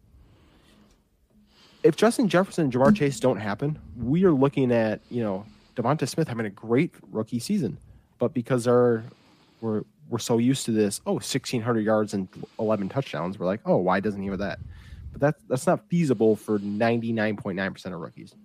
[1.83, 6.07] If Justin Jefferson and Ja'Marr Chase don't happen, we are looking at, you know, DeVonta
[6.07, 7.77] Smith having a great rookie season.
[8.19, 9.03] But because our
[9.61, 12.27] we're we're so used to this, oh, 1,600 yards and
[12.59, 14.59] 11 touchdowns, we're like, oh, why doesn't he have that?
[15.11, 18.35] but that's that's not feasible for 99.9% of rookies.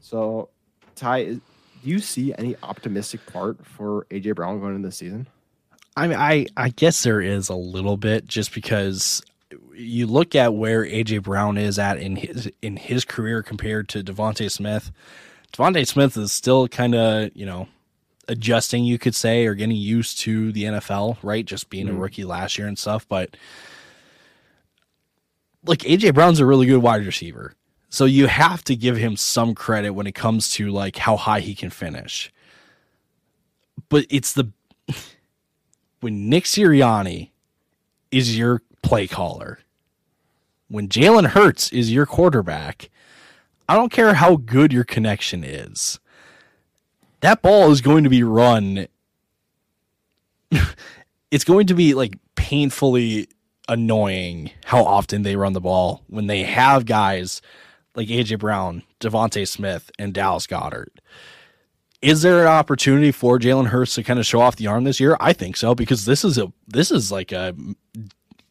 [0.00, 0.50] So,
[0.94, 1.38] Ty,
[1.82, 5.26] do you see any optimistic part for AJ Brown going into the season?
[5.96, 9.22] I mean, I I guess there is a little bit just because
[9.74, 14.02] you look at where AJ Brown is at in his in his career compared to
[14.02, 14.90] DeVonta Smith.
[15.52, 17.68] DeVonta Smith is still kind of you know
[18.28, 21.44] adjusting, you could say, or getting used to the NFL, right?
[21.44, 21.96] Just being mm-hmm.
[21.96, 23.36] a rookie last year and stuff, but
[25.64, 27.54] like AJ Brown's a really good wide receiver.
[27.90, 31.40] So you have to give him some credit when it comes to like how high
[31.40, 32.30] he can finish.
[33.88, 34.52] But it's the
[36.00, 37.30] when Nick Sirianni
[38.10, 39.60] is your play caller,
[40.68, 42.90] when Jalen Hurts is your quarterback,
[43.68, 45.98] I don't care how good your connection is.
[47.20, 48.86] That ball is going to be run.
[51.30, 53.28] it's going to be like painfully
[53.68, 57.42] annoying how often they run the ball when they have guys
[57.98, 61.00] like AJ Brown, DeVonta Smith, and Dallas Goedert.
[62.00, 65.00] Is there an opportunity for Jalen Hurts to kind of show off the arm this
[65.00, 65.16] year?
[65.18, 67.56] I think so because this is a this is like a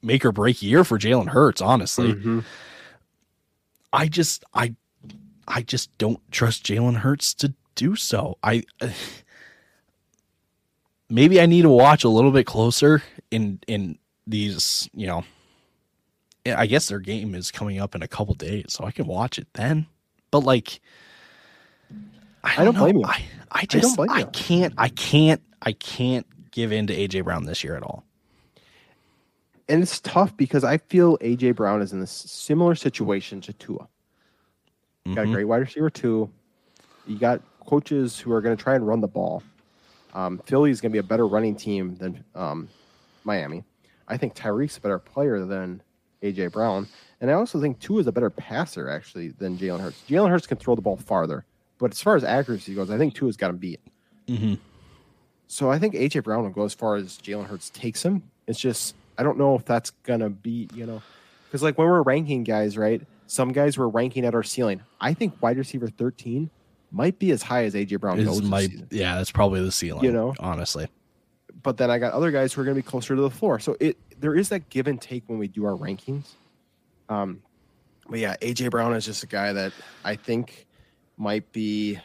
[0.03, 1.61] make or break year for Jalen Hurts.
[1.61, 2.41] Honestly, mm-hmm.
[3.93, 4.75] I just I
[5.47, 8.37] I just don't trust Jalen Hurts to do so.
[8.43, 8.63] I
[11.09, 15.23] maybe I need to watch a little bit closer in in these, you know.
[16.55, 19.37] I guess their game is coming up in a couple days, so I can watch
[19.37, 19.87] it then.
[20.31, 20.79] But like,
[22.43, 23.05] I don't, I don't blame you.
[23.05, 27.45] I, I just I, I can't I can't I can't give in to AJ Brown
[27.45, 28.03] this year at all.
[29.69, 33.87] And it's tough because I feel AJ Brown is in a similar situation to Tua.
[35.05, 35.31] You got mm-hmm.
[35.31, 36.29] a great wide receiver too.
[37.05, 39.43] You got coaches who are going to try and run the ball.
[40.13, 42.69] Um, Philly is going to be a better running team than um,
[43.23, 43.63] Miami.
[44.07, 45.81] I think Tyreek's a better player than
[46.21, 46.87] AJ Brown,
[47.21, 50.03] and I also think Tua is a better passer actually than Jalen Hurts.
[50.09, 51.45] Jalen Hurts can throw the ball farther,
[51.77, 53.79] but as far as accuracy goes, I think Tua's got him beat.
[54.27, 54.55] Mm-hmm.
[55.47, 58.23] So I think AJ Brown will go as far as Jalen Hurts takes him.
[58.47, 61.01] It's just I don't know if that's gonna be you know
[61.47, 63.01] because like when we're ranking guys, right?
[63.27, 64.81] Some guys we're ranking at our ceiling.
[65.01, 66.49] I think wide receiver thirteen
[66.91, 68.41] might be as high as AJ Brown goes.
[68.89, 70.03] Yeah, that's probably the ceiling.
[70.03, 70.87] You know, honestly.
[71.63, 73.59] But then I got other guys who are going to be closer to the floor.
[73.59, 76.33] So it there is that give and take when we do our rankings.
[77.09, 77.41] Um,
[78.09, 80.65] but yeah, AJ Brown is just a guy that I think
[81.17, 81.99] might be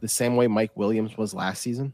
[0.00, 1.92] the same way Mike Williams was last season,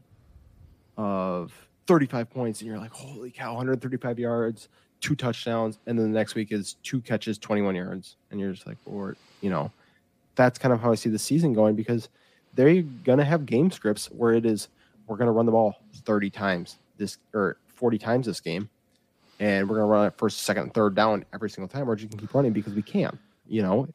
[0.97, 1.51] of
[1.87, 4.69] 35 points, and you're like, holy cow, 135 yards,
[5.01, 8.67] two touchdowns, and then the next week is two catches, 21 yards, and you're just
[8.67, 9.71] like, or you know,
[10.35, 12.09] that's kind of how I see the season going because
[12.53, 14.69] they're gonna have game scripts where it is
[15.07, 18.69] we're gonna run the ball 30 times this or 40 times this game,
[19.39, 22.07] and we're gonna run it first, second, and third down every single time, or you
[22.07, 23.17] can keep running because we can.
[23.47, 23.87] You know,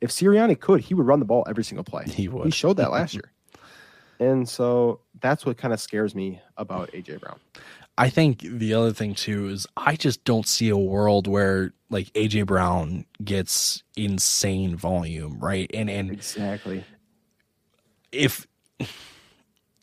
[0.00, 2.04] if Sirianni could, he would run the ball every single play.
[2.04, 2.44] He would.
[2.44, 3.32] He showed that last year,
[4.18, 7.38] and so that's what kind of scares me about AJ Brown.
[7.96, 12.12] I think the other thing too is I just don't see a world where like
[12.14, 15.70] AJ Brown gets insane volume, right?
[15.72, 16.84] And and exactly
[18.14, 18.46] if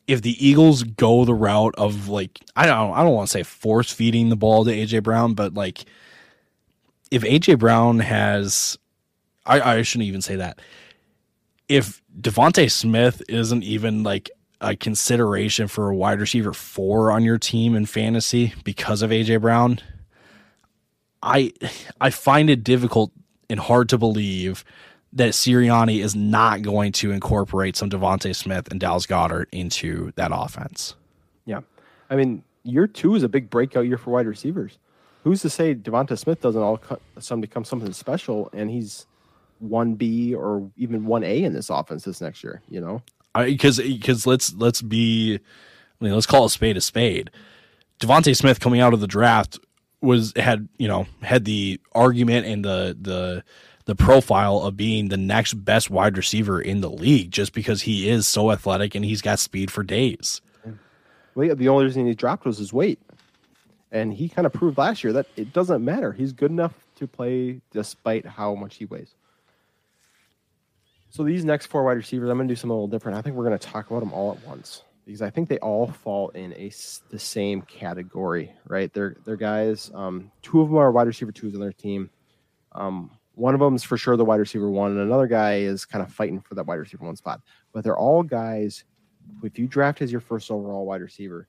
[0.07, 3.43] if the Eagles go the route of like I don't I don't want to say
[3.43, 5.85] force feeding the ball to AJ Brown, but like
[7.11, 8.77] if AJ Brown has
[9.45, 10.59] I, I shouldn't even say that.
[11.67, 17.37] If DeVonta Smith isn't even like a consideration for a wide receiver four on your
[17.37, 19.79] team in fantasy because of AJ Brown,
[21.23, 21.53] I
[21.99, 23.11] I find it difficult
[23.49, 24.63] and hard to believe
[25.13, 30.31] that Sirianni is not going to incorporate some DeVonta Smith and Dallas Goedert into that
[30.33, 30.95] offense.
[31.45, 31.61] Yeah.
[32.09, 34.77] I mean, year two is a big breakout year for wide receivers.
[35.23, 36.81] Who's to say DeVonta Smith doesn't all
[37.19, 39.05] some become something special and he's
[39.59, 43.01] one B or even one A in this offense this next year, you know?
[43.35, 47.29] Because because let's let's be I mean, let's call a spade a spade.
[47.99, 49.59] DeVonta Smith coming out of the draft
[50.01, 53.43] was had, you know, had the argument and the the
[53.91, 58.07] the profile of being the next best wide receiver in the league just because he
[58.07, 60.39] is so athletic and he's got speed for days.
[61.35, 63.01] Well, the only reason he dropped was his weight.
[63.91, 66.13] And he kind of proved last year that it doesn't matter.
[66.13, 69.13] He's good enough to play despite how much he weighs.
[71.09, 73.17] So these next four wide receivers, I'm going to do something a little different.
[73.17, 75.59] I think we're going to talk about them all at once because I think they
[75.59, 76.71] all fall in a
[77.09, 78.93] the same category, right?
[78.93, 79.91] They're they're guys.
[79.93, 82.09] Um, two of them are wide receiver twos on their team.
[82.71, 85.85] Um, one of them is for sure the wide receiver one, and another guy is
[85.85, 87.41] kind of fighting for that wide receiver one spot.
[87.73, 88.83] But they're all guys
[89.39, 91.47] who, if you draft as your first overall wide receiver,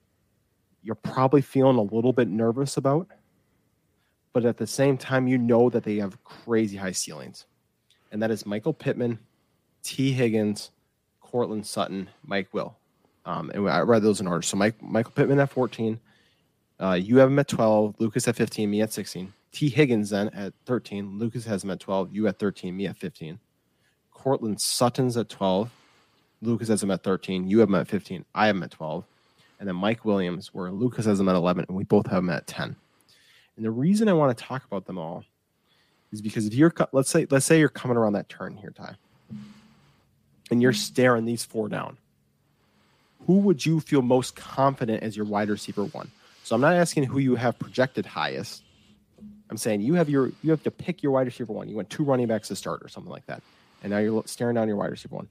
[0.82, 3.08] you're probably feeling a little bit nervous about.
[4.32, 7.46] But at the same time, you know that they have crazy high ceilings.
[8.10, 9.18] And that is Michael Pittman,
[9.82, 10.70] Tee Higgins,
[11.20, 12.76] Courtland Sutton, Mike Will.
[13.24, 14.42] Um, and I read those in order.
[14.42, 16.00] So Mike, Michael Pittman at 14,
[16.80, 19.32] uh, you have him at 12, Lucas at 15, me at 16.
[19.52, 21.18] Tee Higgins then at 13.
[21.18, 22.14] Lucas has him at 12.
[22.14, 22.76] You at 13.
[22.76, 23.38] Me at 15.
[24.12, 25.70] Courtland Sutton's at 12.
[26.40, 27.48] Lucas has him at 13.
[27.48, 28.24] You have him at 15.
[28.34, 29.04] I have him at 12.
[29.60, 32.30] And then Mike Williams, where Lucas has him at 11, and we both have him
[32.30, 32.74] at 10.
[33.56, 35.24] And the reason I want to talk about them all
[36.12, 38.96] is because if you're let's say let's say you're coming around that turn here, Ty,
[40.50, 41.96] and you're staring these four down,
[43.26, 46.10] who would you feel most confident as your wide receiver one?
[46.44, 48.62] So I'm not asking who you have projected highest.
[49.52, 51.68] I'm saying you have your you have to pick your wide receiver one.
[51.68, 53.42] You went two running backs to start or something like that,
[53.82, 55.28] and now you're staring down your wide receiver one.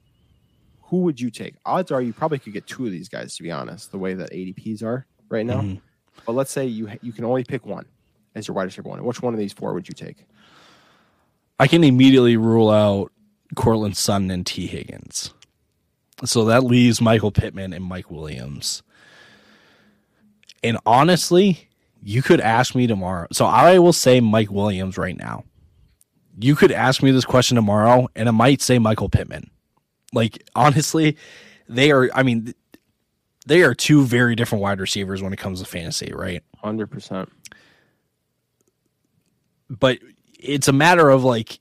[0.83, 1.55] Who would you take?
[1.65, 4.13] Odds are you probably could get two of these guys to be honest, the way
[4.13, 5.61] that ADPs are right now.
[5.61, 5.81] Mhm.
[6.27, 7.85] But let's say you you can only pick one
[8.35, 9.03] as your wide receiver one.
[9.03, 10.27] Which one of these four would you take?
[11.59, 13.11] I can immediately rule out
[13.55, 15.33] Courtland Sutton and Tee Higgins.
[16.25, 18.83] So that leaves Michael Pittman and Mike Williams.
[20.63, 21.69] And honestly,
[22.01, 23.27] you could ask me tomorrow.
[23.31, 25.43] So I will say Mike Williams right now.
[26.39, 29.51] You could ask me this question tomorrow, and I might say Michael Pittman.
[30.13, 31.17] Like, honestly,
[31.69, 32.53] they are, I mean,
[33.45, 36.43] they are two very different wide receivers when it comes to fantasy, right?
[36.57, 37.29] Hundred percent.
[39.69, 39.99] but
[40.39, 41.59] it's a matter of like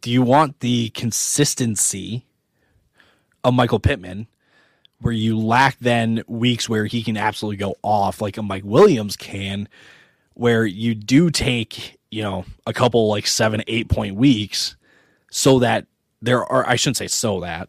[0.00, 2.26] do you want the consistency
[3.42, 4.26] of Michael Pittman
[5.00, 9.16] where you lack then weeks where he can absolutely go off like a Mike Williams
[9.16, 9.68] can
[10.34, 14.76] where you do take, you know, a couple like 7 8 point weeks
[15.30, 15.86] so that
[16.22, 17.68] there are I shouldn't say so that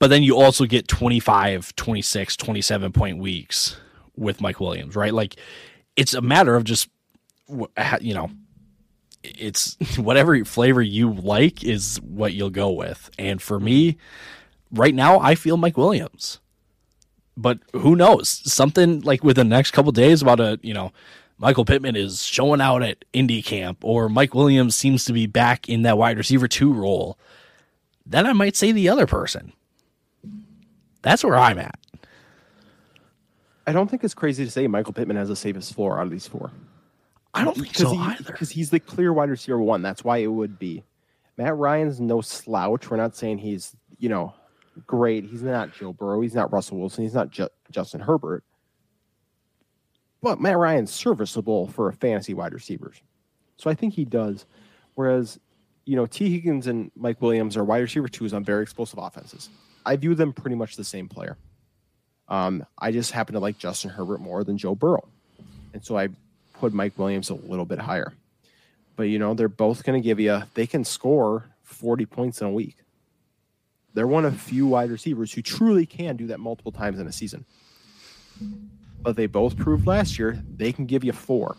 [0.00, 3.76] but then you also get 25, 26, 27 point weeks
[4.16, 5.14] with Mike Williams, right?
[5.14, 5.36] Like
[5.94, 6.88] it's a matter of just
[8.00, 8.30] you know
[9.22, 13.10] it's whatever flavor you like is what you'll go with.
[13.18, 13.98] And for me,
[14.72, 16.40] right now, I feel Mike Williams.
[17.36, 18.28] But who knows?
[18.28, 20.92] Something like within the next couple days about a, you know,
[21.38, 25.68] Michael Pittman is showing out at Indy camp or Mike Williams seems to be back
[25.68, 27.18] in that wide receiver two role.
[28.04, 29.52] Then I might say the other person.
[31.02, 31.78] That's where I'm at.
[33.66, 36.10] I don't think it's crazy to say Michael Pittman has the safest floor out of
[36.10, 36.50] these four.
[37.32, 38.32] I don't think so he, either.
[38.32, 39.80] Because he's the clear wide receiver one.
[39.80, 40.82] That's why it would be.
[41.38, 42.90] Matt Ryan's no slouch.
[42.90, 44.34] We're not saying he's, you know,
[44.86, 45.24] great.
[45.24, 46.20] He's not Joe Burrow.
[46.20, 47.04] He's not Russell Wilson.
[47.04, 48.44] He's not Ju- Justin Herbert.
[50.22, 53.00] But Matt Ryan's serviceable for a fantasy wide receivers.
[53.56, 54.46] So I think he does.
[54.94, 55.38] Whereas,
[55.86, 59.48] you know, Tee Higgins and Mike Williams are wide receiver twos on very explosive offenses.
[59.86, 61.36] I view them pretty much the same player.
[62.28, 65.08] Um, I just happen to like Justin Herbert more than Joe Burrow.
[65.72, 66.08] And so I
[66.54, 68.12] put Mike Williams a little bit higher.
[68.96, 72.46] But you know, they're both going to give you they can score 40 points in
[72.46, 72.76] a week.
[73.94, 77.12] They're one of few wide receivers who truly can do that multiple times in a
[77.12, 77.44] season.
[79.02, 81.56] But they both proved last year they can give you four.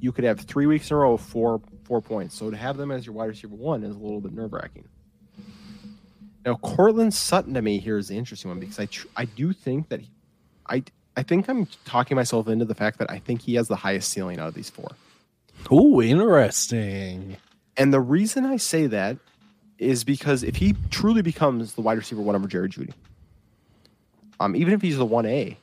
[0.00, 2.36] You could have three weeks in a row of four four points.
[2.36, 4.88] So to have them as your wide receiver one is a little bit nerve wracking.
[6.44, 9.52] Now, Courtland Sutton to me here is the interesting one because I tr- I do
[9.52, 10.10] think that he,
[10.68, 10.82] I
[11.16, 14.10] I think I'm talking myself into the fact that I think he has the highest
[14.10, 14.88] ceiling out of these four.
[15.70, 17.36] Ooh, interesting.
[17.76, 19.18] And the reason I say that
[19.80, 22.92] is because if he truly becomes the wide receiver one over Jerry Jeudy,
[24.38, 25.56] um, even if he's the one A,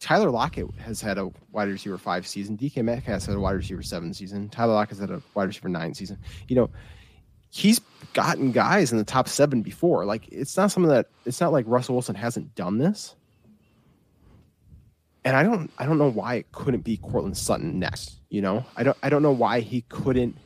[0.00, 2.56] Tyler Lockett has had a wide receiver five season.
[2.56, 4.48] DK Metcalf has had a wide receiver seven season.
[4.48, 6.18] Tyler Lockett has had a wide receiver nine season.
[6.48, 6.70] You know,
[7.50, 7.80] he's
[8.14, 10.04] gotten guys in the top seven before.
[10.04, 13.16] Like it's not something that it's not like Russell Wilson hasn't done this.
[15.24, 18.20] And I don't I don't know why it couldn't be Courtland Sutton next.
[18.30, 20.36] You know, I don't I don't know why he couldn't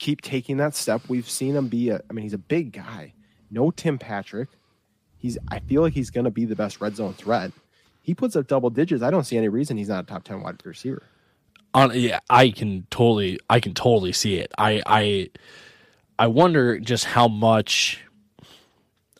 [0.00, 1.02] keep taking that step.
[1.08, 3.14] We've seen him be a I mean he's a big guy.
[3.52, 4.48] No Tim Patrick.
[5.18, 7.52] He's I feel like he's gonna be the best red zone threat.
[8.02, 9.02] He puts up double digits.
[9.04, 11.04] I don't see any reason he's not a top ten wide receiver.
[11.74, 15.30] on yeah i can totally i can totally see it i i
[16.18, 18.00] i wonder just how much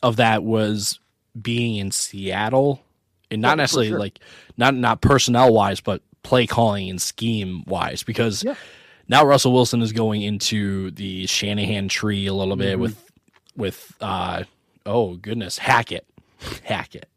[0.03, 0.99] of that was
[1.41, 2.81] being in seattle
[3.31, 3.99] and not oh, for necessarily sure.
[3.99, 4.19] like
[4.57, 8.55] not not personnel wise but play calling and scheme wise because Yeah.
[9.11, 12.81] Now russell wilson is going into the shanahan tree a little bit Mhm.
[12.81, 13.11] with
[13.55, 14.43] with uh
[14.87, 16.07] oh goodness hackett
[16.63, 17.07] hackett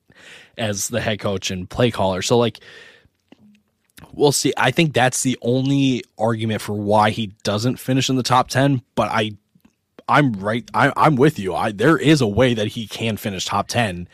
[0.59, 2.59] as the head coach and play caller so like
[4.13, 4.53] We'll see.
[4.57, 8.83] I think that's the only argument for why he doesn't finish in the top 10,
[8.95, 9.33] but I
[10.09, 11.55] I'm right I I'm with you.
[11.55, 14.07] I there is a way that he can finish top 10.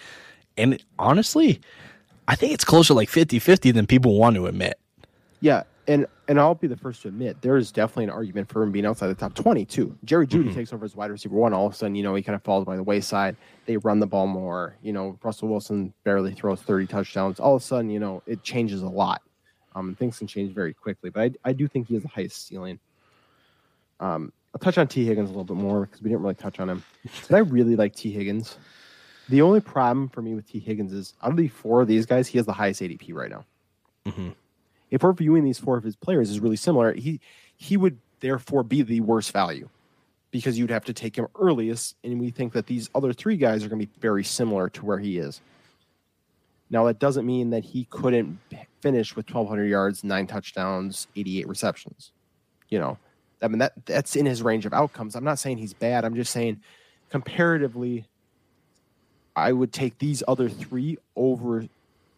[0.57, 1.61] And honestly,
[2.29, 4.79] I think it's closer like 50-50 than people want to admit.
[5.41, 8.63] Yeah, and and I'll be the first to admit there is definitely an argument for
[8.63, 9.97] him being outside the top twenty too.
[10.05, 11.53] Jerry Jeudy takes over as wide receiver one.
[11.53, 13.37] All of a sudden, you know, he kind of falls by the wayside.
[13.67, 14.77] They run the ball more.
[14.83, 17.41] You know, Russell Wilson barely throws thirty touchdowns.
[17.41, 19.23] All of a sudden, you know, it changes a lot.
[19.75, 22.47] Um, things can change very quickly, but I I do think he has the highest
[22.47, 22.79] ceiling.
[24.01, 26.59] Um, I'll touch on Tee Higgins a little bit more because we didn't really touch
[26.61, 26.83] on him.
[27.29, 28.57] But I really like Tee Higgins.
[29.29, 32.05] The only problem for me with Tee Higgins is out of the four of these
[32.05, 33.45] guys, he has the highest ADP right now
[34.07, 34.35] Mhm.
[34.91, 37.21] If we're viewing these four of his players as really similar, he
[37.57, 39.69] he would therefore be the worst value
[40.31, 41.97] because you'd have to take him earliest.
[42.05, 44.85] And we think that these other three guys are going to be very similar to
[44.85, 45.41] where he is.
[46.71, 48.39] Now, that doesn't mean that he couldn't
[48.81, 52.13] finish with 1,200 yards, nine touchdowns, 88 receptions.
[52.69, 52.99] You know,
[53.43, 55.17] I mean, that that's in his range of outcomes.
[55.17, 56.05] I'm not saying he's bad.
[56.05, 56.61] I'm just saying
[57.11, 58.05] comparatively,
[59.35, 61.67] I would take these other three over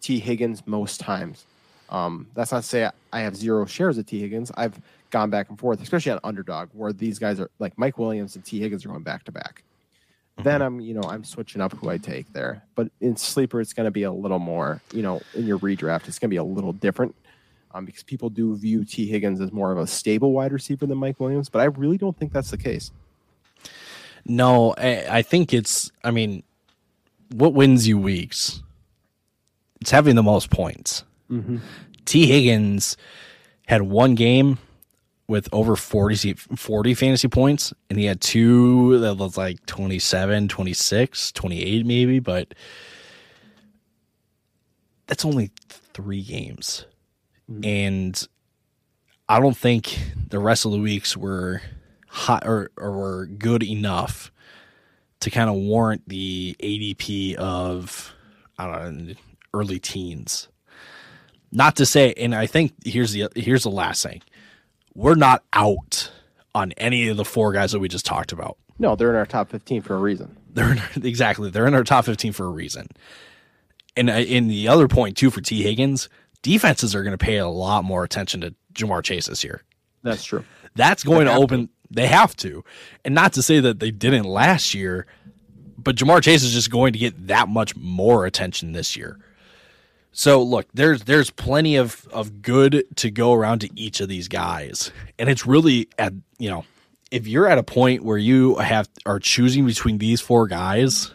[0.02, 1.46] Tee Higgins most times.
[1.92, 4.50] Um, that's not to say I have zero shares of Tee Higgins.
[4.56, 4.80] I've
[5.10, 8.44] gone back and forth, especially on underdog, where these guys are like Mike Williams and
[8.44, 9.62] Tee Higgins are going back to back.
[10.38, 10.42] Mm-hmm.
[10.44, 12.62] Then I'm, you know, I'm switching up who I take there.
[12.74, 16.08] But in sleeper, it's going to be a little more, you know, in your redraft,
[16.08, 17.14] it's going to be a little different
[17.74, 20.96] um, because people do view Tee Higgins as more of a stable wide receiver than
[20.96, 21.50] Mike Williams.
[21.50, 22.90] But I really don't think that's the case.
[24.24, 25.90] No, I, I think it's.
[26.02, 26.42] I mean,
[27.34, 28.62] what wins you weeks?
[29.82, 31.04] It's having the most points.
[31.32, 31.58] Mm-hmm.
[32.04, 32.96] Tee Higgins
[33.66, 34.58] had one game
[35.28, 41.32] with over 40, 40 fantasy points, and he had two that was like 27, 26,
[41.32, 42.54] 28 maybe, but
[45.06, 45.50] that's only
[45.94, 46.84] three games.
[47.50, 47.64] Mm-hmm.
[47.64, 48.28] And
[49.28, 51.62] I don't think the rest of the weeks were
[52.08, 54.30] hot or, or were good enough
[55.20, 58.12] to kind of warrant the ADP of
[58.58, 59.14] I don't know
[59.54, 60.48] early teens.
[61.52, 64.22] Not to say, and I think here's the here's the last thing:
[64.94, 66.10] we're not out
[66.54, 68.56] on any of the four guys that we just talked about.
[68.78, 70.36] No, they're in our top fifteen for a reason.
[70.50, 72.88] They're in, exactly they're in our top fifteen for a reason.
[73.94, 76.08] And in the other point too for Tee Higgins,
[76.40, 79.62] defenses are going to pay a lot more attention to Ja'Marr Chase this year.
[80.02, 80.44] That's true.
[80.74, 81.66] That's going to open.
[81.66, 81.72] To.
[81.90, 82.64] They have to,
[83.04, 85.06] and not to say that they didn't last year,
[85.76, 89.18] but Ja'Marr Chase is just going to get that much more attention this year.
[90.12, 94.28] So look, there's there's plenty of of good to go around to each of these
[94.28, 96.64] guys, and it's really at you know
[97.10, 101.12] if you're at a point where you have are choosing between these four guys,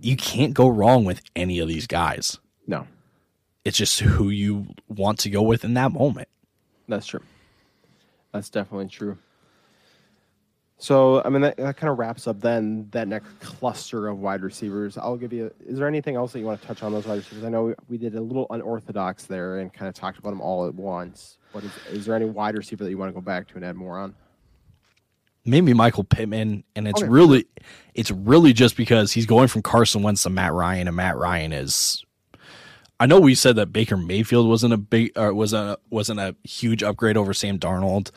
[0.00, 2.38] you can't go wrong with any of these guys.
[2.66, 2.86] No,
[3.64, 6.28] it's just who you want to go with in that moment.
[6.88, 7.22] That's true.
[8.32, 9.18] That's definitely true.
[10.78, 14.42] So, I mean, that, that kind of wraps up then that next cluster of wide
[14.42, 14.98] receivers.
[14.98, 15.52] I'll give you.
[15.64, 17.44] Is there anything else that you want to touch on those wide receivers?
[17.44, 20.40] I know we, we did a little unorthodox there and kind of talked about them
[20.40, 21.38] all at once.
[21.52, 23.64] But is, is there any wide receiver that you want to go back to and
[23.64, 24.14] add more on?
[25.46, 27.10] Maybe Michael Pittman, and it's okay.
[27.10, 27.46] really,
[27.94, 31.52] it's really just because he's going from Carson Wentz to Matt Ryan, and Matt Ryan
[31.52, 32.02] is.
[32.98, 36.34] I know we said that Baker Mayfield wasn't a big, or was a wasn't a
[36.44, 38.10] huge upgrade over Sam Darnold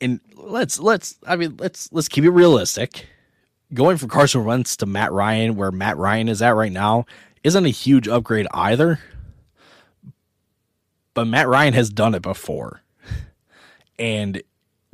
[0.00, 3.06] and let's let's I mean let's let's keep it realistic.
[3.72, 7.06] Going from Carson Wentz to Matt Ryan, where Matt Ryan is at right now,
[7.44, 8.98] isn't a huge upgrade either.
[11.14, 12.82] But Matt Ryan has done it before.
[13.98, 14.42] And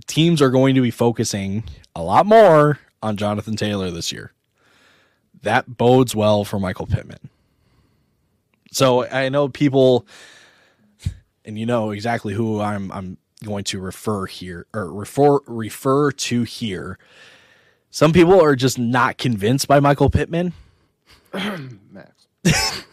[0.07, 4.32] teams are going to be focusing a lot more on Jonathan Taylor this year.
[5.42, 7.30] That bodes well for Michael Pittman.
[8.72, 10.07] So I know people
[11.46, 16.43] and you know exactly who I'm I'm going to refer here or refer refer to
[16.43, 16.99] here.
[17.91, 20.53] Some people are just not convinced by Michael Pittman.
[21.32, 22.26] Max.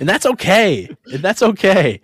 [0.00, 0.88] and that's okay.
[1.12, 2.00] And that's okay.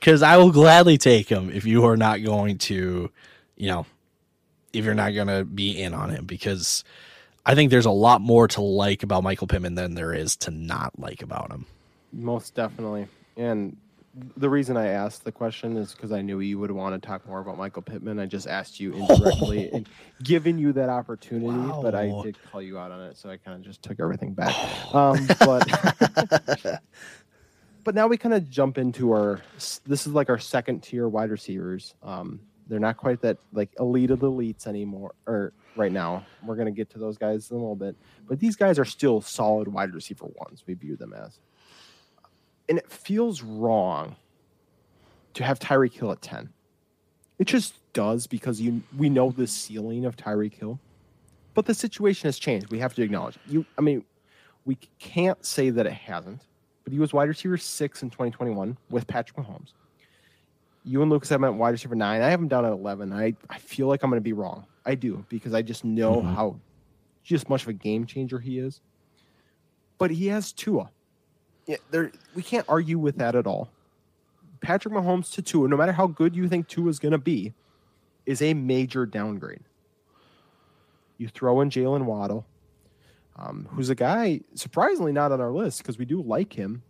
[0.00, 3.10] Cuz I will gladly take him if you are not going to,
[3.56, 3.86] you know,
[4.72, 6.84] if you're not going to be in on him because
[7.44, 10.50] I think there's a lot more to like about Michael Pittman than there is to
[10.50, 11.66] not like about him.
[12.12, 13.08] Most definitely.
[13.36, 13.76] And
[14.36, 17.26] the reason I asked the question is because I knew you would want to talk
[17.28, 18.18] more about Michael Pittman.
[18.18, 19.88] I just asked you indirectly and
[20.22, 21.80] giving you that opportunity, wow.
[21.80, 24.34] but I did call you out on it, so I kind of just took everything
[24.34, 24.54] back.
[24.92, 25.68] Um, but
[27.84, 29.40] but now we kind of jump into our.
[29.86, 31.94] This is like our second tier wide receivers.
[32.02, 36.26] Um, they're not quite that like elite of the elites anymore, or right now.
[36.44, 37.94] We're gonna get to those guys in a little bit,
[38.26, 40.64] but these guys are still solid wide receiver ones.
[40.66, 41.38] We view them as
[42.70, 44.16] and it feels wrong
[45.34, 46.48] to have Tyreek Hill at 10.
[47.38, 50.78] It just does because you we know the ceiling of Tyreek Hill.
[51.52, 52.70] But the situation has changed.
[52.70, 53.36] We have to acknowledge.
[53.36, 53.52] It.
[53.52, 54.04] You I mean,
[54.64, 56.46] we can't say that it hasn't,
[56.84, 59.72] but he was wide receiver 6 in 2021 with Patrick Mahomes.
[60.84, 62.22] You and Lucas have him at wide receiver 9.
[62.22, 63.12] I have him down at 11.
[63.12, 64.64] I I feel like I'm going to be wrong.
[64.86, 66.34] I do because I just know mm-hmm.
[66.34, 66.60] how
[67.24, 68.80] just much of a game changer he is.
[69.98, 70.90] But he has Tua
[71.70, 73.70] yeah, there we can't argue with that at all.
[74.60, 77.54] Patrick Mahomes to Tua, no matter how good you think Tua is going to be,
[78.26, 79.62] is a major downgrade.
[81.16, 82.44] You throw in Jaylen Waddle,
[83.36, 86.82] um, who's a guy surprisingly not on our list because we do like him,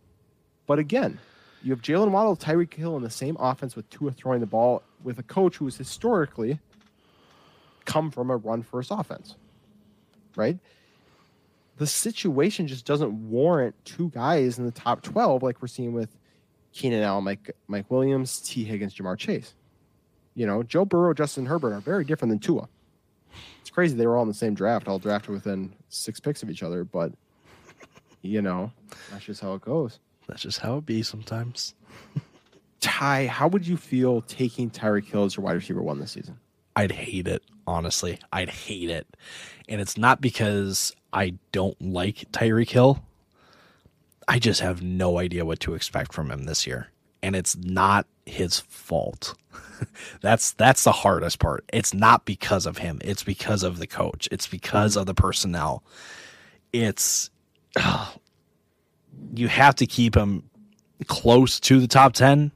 [0.67, 1.19] but again,
[1.63, 4.83] You have Jaylen Waddle, Tyreek Hill in the same offense with Tua throwing the ball
[5.03, 6.59] with a coach who has historically
[7.85, 9.35] come from a run first offense,
[10.37, 10.59] right?
[11.81, 16.15] The situation just doesn't warrant two guys in the top 12 like we're seeing with
[16.75, 19.55] Keenan Allen, Mike, Mike Williams, Tee Higgins, Ja'Marr Chase.
[20.35, 22.69] You know, Joe Burrow, Justin Herbert are very different than Tua.
[23.63, 26.51] It's crazy they were all in the same draft, all drafted within six picks of
[26.51, 27.13] each other, but
[28.21, 28.71] you know,
[29.11, 30.01] that's just how it goes.
[30.29, 31.75] That's just how it be sometimes.
[32.81, 36.39] Ty, how would you feel taking Tyreek Hill as your wide receiver one this season?
[36.77, 38.19] I'd hate it, honestly.
[38.35, 39.07] I'd hate it.
[39.67, 43.05] And it's not because I don't like Tyreek Hill.
[44.29, 46.89] I just have no idea what to expect from him this year.
[47.23, 49.35] And it's not his fault.
[50.21, 51.65] that's that's the hardest part.
[51.73, 53.01] It's not because of him.
[53.03, 54.29] It's because of the coach.
[54.31, 55.83] It's because of the personnel.
[56.73, 57.31] It's
[59.35, 60.45] you have to keep him
[61.07, 62.53] close to the top 10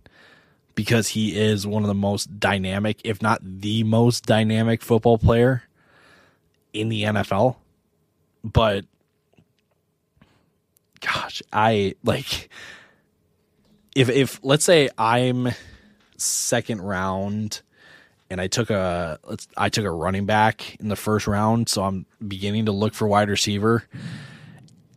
[0.75, 5.63] because he is one of the most dynamic, if not the most dynamic football player
[6.73, 7.57] in the NFL.
[8.45, 8.85] But
[11.01, 12.51] gosh, I like
[13.97, 15.49] if if let's say I'm
[16.17, 17.63] second round
[18.31, 21.83] and I took a let's I took a running back in the first round, so
[21.83, 23.85] I'm beginning to look for wide receiver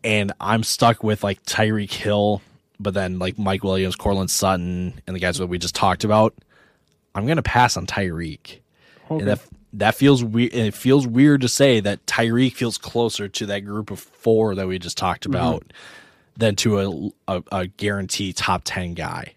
[0.04, 2.42] and I'm stuck with like Tyreek Hill,
[2.80, 6.34] but then like Mike Williams, Courtland Sutton, and the guys that we just talked about,
[7.16, 8.60] I'm gonna pass on Tyreek.
[9.10, 9.20] Okay.
[9.20, 9.40] And that
[9.78, 10.54] that feels weird.
[10.54, 14.68] It feels weird to say that Tyreek feels closer to that group of four that
[14.68, 15.36] we just talked mm-hmm.
[15.36, 16.38] about mm-hmm.
[16.38, 19.34] than to a, a a guarantee top ten guy.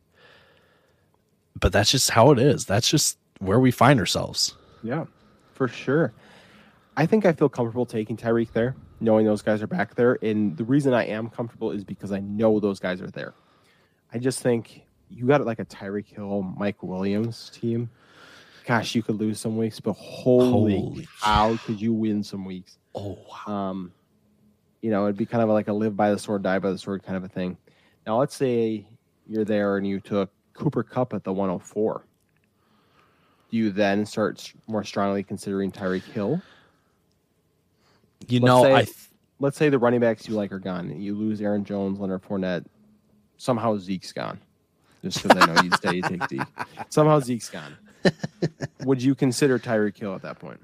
[1.59, 2.65] But that's just how it is.
[2.65, 4.55] That's just where we find ourselves.
[4.83, 5.05] Yeah,
[5.53, 6.13] for sure.
[6.97, 10.19] I think I feel comfortable taking Tyreek there knowing those guys are back there.
[10.23, 13.35] And the reason I am comfortable is because I know those guys are there.
[14.13, 17.91] I just think you got it like a Tyreek Hill, Mike Williams team.
[18.65, 22.79] Gosh, you could lose some weeks, but holy, holy cow, could you win some weeks?
[22.95, 23.55] Oh, wow.
[23.55, 23.93] Um,
[24.83, 26.79] you know, it'd be kind of like a live by the sword, die by the
[26.79, 27.57] sword kind of a thing.
[28.07, 28.87] Now, let's say
[29.27, 32.05] you're there and you took Cooper Kupp at the 104.
[33.51, 36.41] Do you then start more strongly considering Tyreek Hill?
[38.29, 38.97] You let's know, say, I th-
[39.41, 41.01] let's say the running backs you like are gone.
[41.01, 42.65] You lose Aaron Jones, Leonard Fournette.
[43.39, 44.39] Somehow Zeke's gone.
[45.03, 46.43] Just because I know you'd say you take Zeke.
[46.91, 47.77] Somehow Zeke's gone.
[48.85, 50.61] Would you consider Tyreek Hill at that point?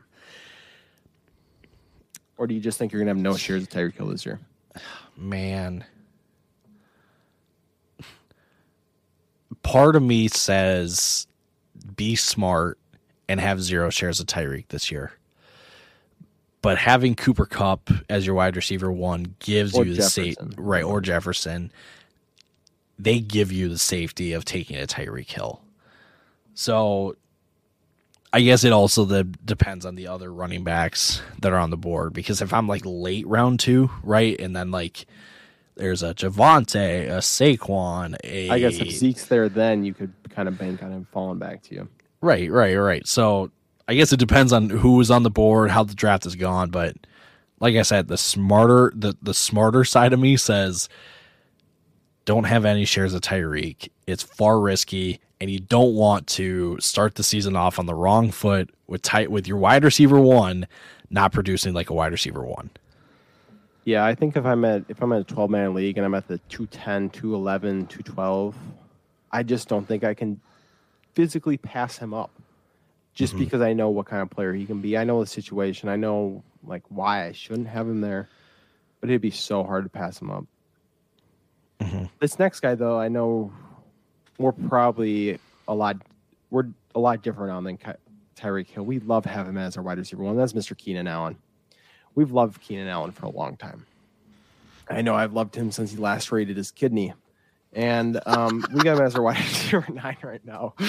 [2.38, 4.26] Or do you just think you're going to have no shares of Tyreek Hill this
[4.26, 4.40] year?
[5.16, 5.84] Man.
[9.62, 11.26] Part of me says
[11.96, 12.78] be smart
[13.28, 15.12] and have zero shares of Tyreek this year
[16.66, 20.82] but having Cooper Kupp as your wide receiver one gives or you the safety, right?
[20.82, 21.70] Or Jefferson,
[22.98, 25.60] they give you the safety of taking a Tyreek Hill.
[26.54, 27.14] So,
[28.36, 31.78] I guess it also the, depends on the other running backs that are on the
[31.78, 32.12] board.
[32.12, 35.06] Because if I'm like late round two, right, and then like
[35.74, 40.48] there's a Javonte, a Saquon, a I guess if Zeke's there, then you could kind
[40.48, 41.88] of bank on him falling back to you.
[42.20, 43.06] Right, right, right.
[43.06, 43.50] So
[43.88, 46.68] I guess it depends on who is on the board, how the draft has gone,
[46.68, 46.94] but
[47.58, 50.90] like I said, the smarter the the smarter side of me says
[52.26, 53.88] don't have any shares of Tyreek.
[54.06, 58.30] It's far risky, and you don't want to start the season off on the wrong
[58.30, 60.66] foot with tight with your wide receiver one
[61.10, 62.70] not producing like a wide receiver one.
[63.84, 66.14] Yeah, I think if I'm at if I'm at a 12 man league and I'm
[66.14, 68.56] at the 210, 211, 212,
[69.30, 70.40] I just don't think I can
[71.14, 72.30] physically pass him up
[73.14, 73.44] just mm-hmm.
[73.44, 74.98] because I know what kind of player he can be.
[74.98, 75.88] I know the situation.
[75.88, 78.28] I know like why I shouldn't have him there,
[79.00, 80.46] but it'd be so hard to pass him up.
[81.80, 82.06] Mm-hmm.
[82.20, 83.52] This next guy, though, I know
[84.38, 85.96] we're probably a lot
[86.50, 87.78] we're a lot different on than
[88.36, 88.84] Tyreek Hill.
[88.84, 90.36] We love having him as our wide receiver one.
[90.36, 90.76] That's Mr.
[90.76, 91.36] Keenan Allen.
[92.14, 93.86] We've loved Keenan Allen for a long time.
[94.88, 97.12] I know I've loved him since he last rated his kidney.
[97.72, 100.74] And um, we got him as our wide receiver nine right now.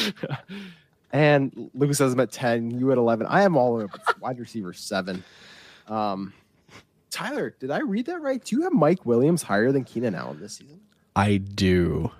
[1.12, 3.28] And Lucas has him at 10, you at 11.
[3.28, 3.88] I am all
[4.20, 5.24] wide receiver seven.
[5.88, 6.34] Um,
[7.10, 8.44] Tyler, did I read that right?
[8.44, 10.82] Do you have Mike Williams higher than Keenan Allen this season?
[11.16, 12.12] I do.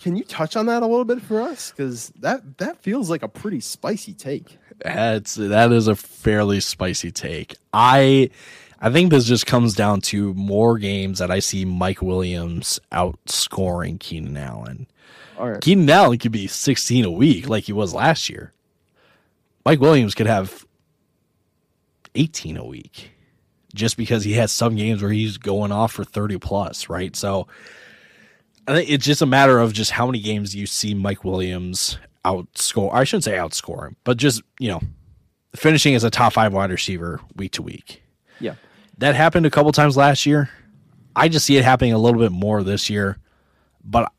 [0.00, 1.70] Can you touch on that a little bit for us?
[1.70, 4.58] Because that that feels like a pretty spicy take.
[4.78, 7.56] That's that is a fairly spicy take.
[7.72, 8.30] I
[8.80, 13.98] I think this just comes down to more games that I see Mike Williams outscoring
[13.98, 14.86] Keenan Allen.
[15.38, 15.60] All right.
[15.60, 18.52] Keenan Allen could be 16 a week like he was last year.
[19.64, 20.66] Mike Williams could have
[22.14, 23.12] 18 a week
[23.74, 27.14] just because he has some games where he's going off for 30 plus, right?
[27.16, 27.46] So
[28.68, 31.98] I think it's just a matter of just how many games you see Mike Williams
[32.24, 32.92] outscore.
[32.92, 34.80] I shouldn't say outscore him, but just you know,
[35.54, 38.02] finishing as a top five wide receiver week to week.
[38.40, 38.54] Yeah.
[38.98, 40.50] That happened a couple times last year.
[41.14, 43.18] I just see it happening a little bit more this year.
[43.84, 44.10] But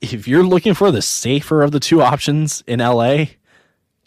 [0.00, 3.24] if you're looking for the safer of the two options in LA,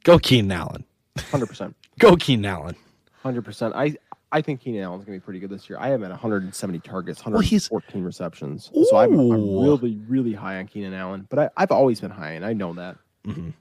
[0.03, 0.86] go Keenan Allen.
[1.32, 1.76] Hundred percent.
[1.99, 2.76] Go Keenan Allen.
[3.24, 3.74] Hundred percent.
[3.76, 3.97] I
[4.32, 5.78] I think Keenan Allen's gonna be pretty good this year.
[5.80, 8.69] I am at 170 targets, Well, he's- 114 receptions.
[8.89, 11.25] So I'm, I'm really, really high on Keenan Allen.
[11.30, 12.97] But I, I've always been high, and I know that.
[13.25, 13.53] Mhm.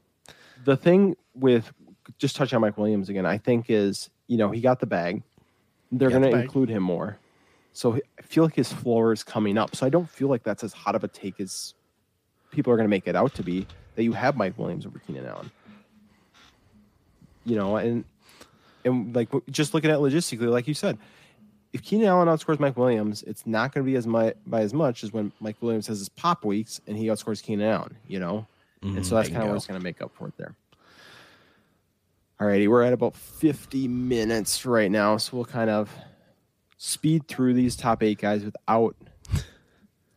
[0.64, 1.72] The thing with
[2.18, 5.22] just touching on Mike Williams again, I think is you know he got the bag.
[5.92, 7.16] They're going to include him more.
[7.72, 9.76] So I feel like his floor is coming up.
[9.76, 11.74] So I don't feel like that's as hot of a take as
[12.50, 14.98] people are going to make it out to be that you have Mike Williams over
[14.98, 15.50] Keenan Allen.
[17.44, 18.04] You know, and
[18.86, 20.98] and like just looking at logistically, like you said,
[21.72, 24.72] if Keenan Allen outscores Mike Williams, it's not going to be as much by as
[24.72, 27.96] much as when Mike Williams has his pop weeks and he outscores Keenan Allen.
[28.08, 28.46] You know,
[28.82, 30.54] and so that's kind of what's going to make up for it there.
[32.40, 35.90] All righty, we're at about 50 minutes right now, so we'll kind of
[36.76, 38.94] speed through these top eight guys without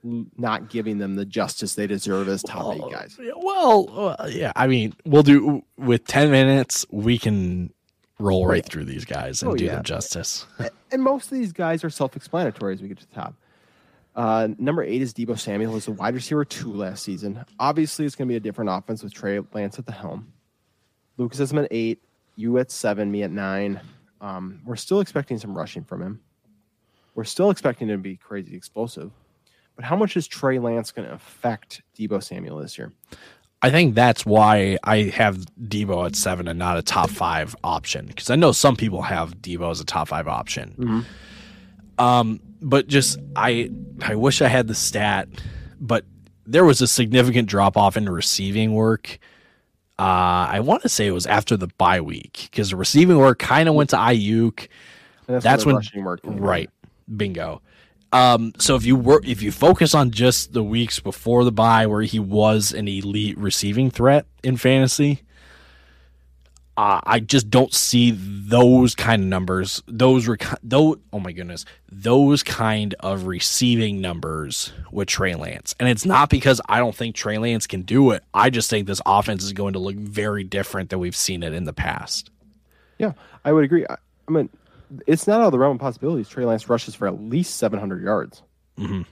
[0.04, 3.18] not giving them the justice they deserve as top eight guys.
[3.38, 4.52] Well, uh, yeah.
[4.56, 6.86] I mean, we'll do with ten minutes.
[6.90, 7.74] We can
[8.20, 9.76] roll right through these guys and Oh, do yeah.
[9.76, 10.46] them justice.
[10.92, 13.34] And most of these guys are self-explanatory as we get to the top.
[14.16, 17.44] Uh, number eight is Deebo Samuel, who's a wide receiver two last season.
[17.60, 20.34] Obviously, it's going to be a different offense with Trey Lance at the helm.
[21.18, 22.02] Lucas is at eight,
[22.36, 23.80] you at seven, me at nine.
[24.20, 26.20] Um, we're still expecting some rushing from him.
[27.16, 29.12] We're still expecting him to be crazy explosive.
[29.76, 32.92] But how much is Trey Lance going to affect Deebo Samuel this year?
[33.62, 38.06] I think that's why I have Deebo at seven and not a top five option
[38.08, 41.06] because I know some people have Deebo as a top five option.
[41.98, 43.70] Um, but just I
[44.02, 45.28] I wish I had the stat,
[45.80, 46.06] but
[46.46, 49.20] there was a significant drop off in receiving work.
[49.98, 53.40] Uh, I want to say it was after the bye week because the receiving work
[53.40, 54.70] kind of went to Aiyuk.
[55.28, 56.22] That's where when- rushing work.
[56.24, 56.70] Right.
[57.16, 57.62] Bingo.
[58.12, 61.86] Um, so if you were if you focus on just the weeks before the bye
[61.86, 65.22] where he was an elite receiving threat in fantasy,
[66.76, 69.84] uh, I just don't see those kind of numbers.
[69.86, 70.98] Those were those.
[71.14, 76.62] Oh my goodness, those kind of receiving numbers with Trey Lance, and it's not because
[76.68, 78.24] I don't think Trey Lance can do it.
[78.34, 81.54] I just think this offense is going to look very different than we've seen it
[81.54, 82.32] in the past.
[82.98, 83.12] Yeah,
[83.46, 83.86] I would agree.
[83.88, 83.98] I,
[84.28, 84.50] I mean,
[85.08, 86.28] it's not out of the realm of possibilities.
[86.30, 88.44] Trey Lance rushes for at least 700 yards.
[88.78, 89.06] Mhm.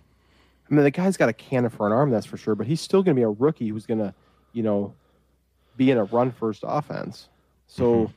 [0.70, 2.82] I mean, the guy's got a cannon for an arm, that's for sure, but he's
[2.82, 4.14] still going to be a rookie who's going to,
[4.54, 4.94] you know,
[5.78, 7.30] be in a run first offense.
[7.68, 8.12] So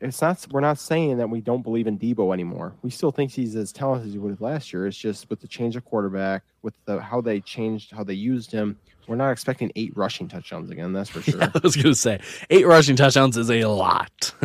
[0.00, 2.74] it's not, we're not saying that we don't believe in Deebo anymore.
[2.82, 4.86] We still think he's as talented as he would last year.
[4.86, 8.50] It's just with the change of quarterback, with the how they changed, how they used
[8.50, 8.76] him,
[9.08, 11.42] we're not expecting eight rushing touchdowns again, that's for sure.
[11.42, 12.20] I was going to say
[12.50, 14.32] eight rushing touchdowns is a lot.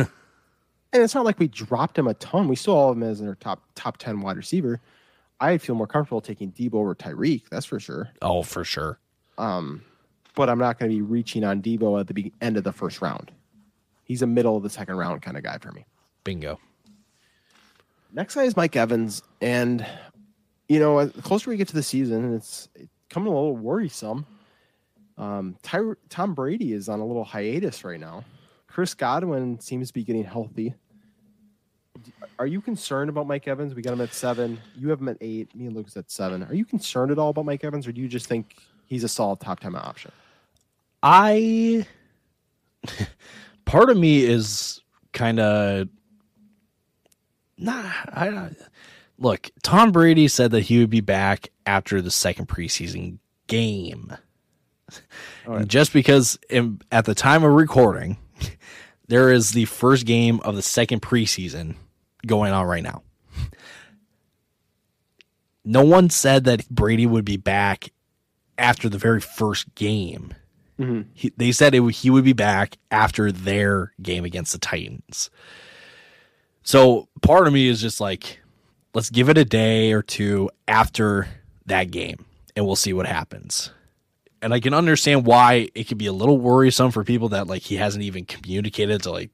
[0.94, 2.46] And it's not like we dropped him a ton.
[2.46, 4.80] We still have him as our top top ten wide receiver.
[5.40, 8.08] I feel more comfortable taking Deebo over Tyreek, that's for sure.
[8.22, 9.00] oh, for sure.
[9.36, 9.82] Um,
[10.36, 12.72] but I'm not going to be reaching on Deebo at the be- end of the
[12.72, 13.32] first round.
[14.04, 15.84] He's a middle of the second round kind of guy for me.
[16.22, 16.60] Bingo.
[18.12, 19.84] Next guy is Mike Evans, and
[20.68, 22.68] you know, the closer we get to the season, it's
[23.10, 24.24] coming a little worrisome.
[25.18, 28.24] Um, Ty- Tom Brady is on a little hiatus right now.
[28.68, 30.74] Chris Godwin seems to be getting healthy.
[32.38, 33.74] Are you concerned about Mike Evans?
[33.74, 34.60] We got him at seven.
[34.76, 35.54] You have him at eight.
[35.54, 36.42] Me and Lucas at seven.
[36.44, 39.08] Are you concerned at all about Mike Evans, or do you just think he's a
[39.08, 40.12] solid top ten option?
[41.02, 41.86] I
[43.64, 44.80] part of me is
[45.12, 45.88] kind of
[47.58, 47.90] nah.
[48.08, 48.50] I
[49.18, 49.50] look.
[49.62, 54.16] Tom Brady said that he would be back after the second preseason game.
[55.46, 55.60] Right.
[55.60, 58.18] And just because in, at the time of recording,
[59.08, 61.76] there is the first game of the second preseason
[62.26, 63.02] going on right now.
[65.64, 67.90] No one said that Brady would be back
[68.58, 70.34] after the very first game.
[70.78, 71.06] Mhm.
[71.14, 75.30] He, they said it, he would be back after their game against the Titans.
[76.62, 78.40] So part of me is just like,
[78.94, 81.28] let's give it a day or two after
[81.66, 82.24] that game
[82.56, 83.70] and we'll see what happens.
[84.42, 87.62] And I can understand why it could be a little worrisome for people that like
[87.62, 89.30] he hasn't even communicated to like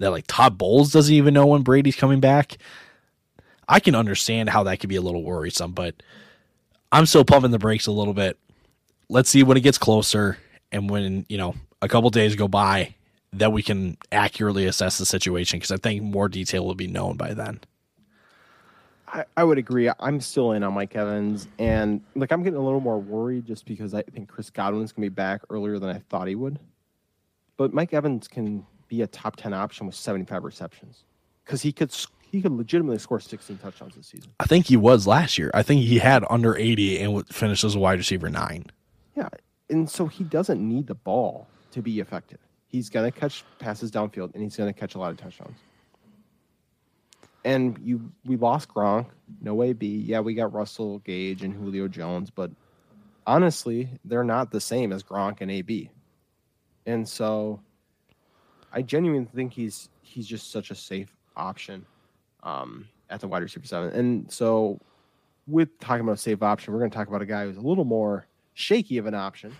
[0.00, 2.56] that like Todd Bowles doesn't even know when Brady's coming back.
[3.68, 5.94] I can understand how that could be a little worrisome, but
[6.90, 8.36] I'm still pumping the brakes a little bit.
[9.08, 10.38] Let's see when it gets closer
[10.72, 12.94] and when, you know, a couple days go by
[13.34, 17.16] that we can accurately assess the situation because I think more detail will be known
[17.16, 17.60] by then.
[19.06, 19.90] I, I would agree.
[20.00, 23.66] I'm still in on Mike Evans, and like I'm getting a little more worried just
[23.66, 26.58] because I think Chris Godwin's gonna be back earlier than I thought he would.
[27.56, 31.04] But Mike Evans can be a top ten option with 75 receptions
[31.44, 31.94] because he could
[32.30, 34.30] he could legitimately score 16 touchdowns this season.
[34.38, 35.50] I think he was last year.
[35.54, 38.66] I think he had under 80 and finished as a wide receiver nine.
[39.16, 39.28] Yeah,
[39.70, 42.38] and so he doesn't need the ball to be effective.
[42.66, 45.56] He's gonna catch passes downfield, and he's gonna catch a lot of touchdowns
[47.44, 49.06] and you we lost Gronk,
[49.40, 49.86] no AB.
[49.86, 52.50] Yeah, we got Russell Gage and Julio Jones, but
[53.26, 55.90] honestly, they're not the same as Gronk and AB.
[56.86, 57.60] And so
[58.72, 61.84] I genuinely think he's he's just such a safe option
[62.42, 63.90] um, at the wide receiver seven.
[63.90, 64.78] And so
[65.46, 67.60] with talking about a safe option, we're going to talk about a guy who's a
[67.60, 69.54] little more shaky of an option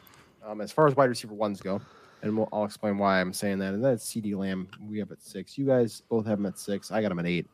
[0.47, 1.81] um, as far as wide receiver ones go.
[2.23, 3.73] And we'll, I'll explain why I'm saying that.
[3.73, 4.69] And that's CeeDee Lamb.
[4.87, 5.57] We have at six.
[5.57, 6.91] You guys both have him at six.
[6.91, 7.47] I got him at eight.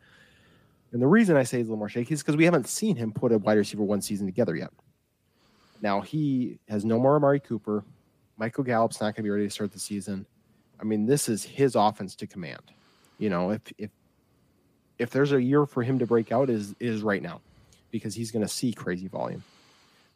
[0.92, 2.96] And the reason I say he's a little more shaky is because we haven't seen
[2.96, 4.70] him put a wide receiver one season together yet.
[5.82, 7.84] Now he has no more Amari Cooper.
[8.38, 10.26] Michael Gallup's not going to be ready to start the season.
[10.80, 12.62] I mean, this is his offense to command.
[13.18, 13.90] You know, if if
[14.98, 17.40] if there's a year for him to break out, is is right now,
[17.90, 19.42] because he's going to see crazy volume.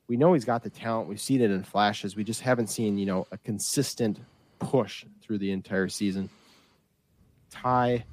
[0.09, 1.09] We know he's got the talent.
[1.09, 2.17] We've seen it in flashes.
[2.17, 4.19] We just haven't seen you know a consistent
[4.59, 6.29] push through the entire season.
[7.51, 8.05] Ty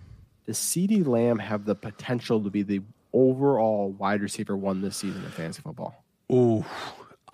[0.45, 2.81] does CeeDee Lamb have the potential to be the
[3.13, 6.03] overall wide receiver one this season in fantasy football?
[6.31, 6.65] Ooh.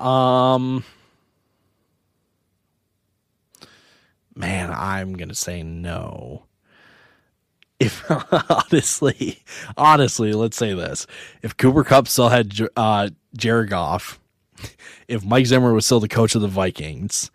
[0.04, 0.84] Um
[4.36, 6.46] Man, I'm going to say no.
[7.80, 8.04] If
[8.72, 9.40] honestly,
[9.78, 11.06] honestly, let's say this.
[11.42, 14.20] If Cooper Kupp still had uh Jared Goff,
[15.08, 17.32] if Mike Zimmer was still the coach of the Vikings,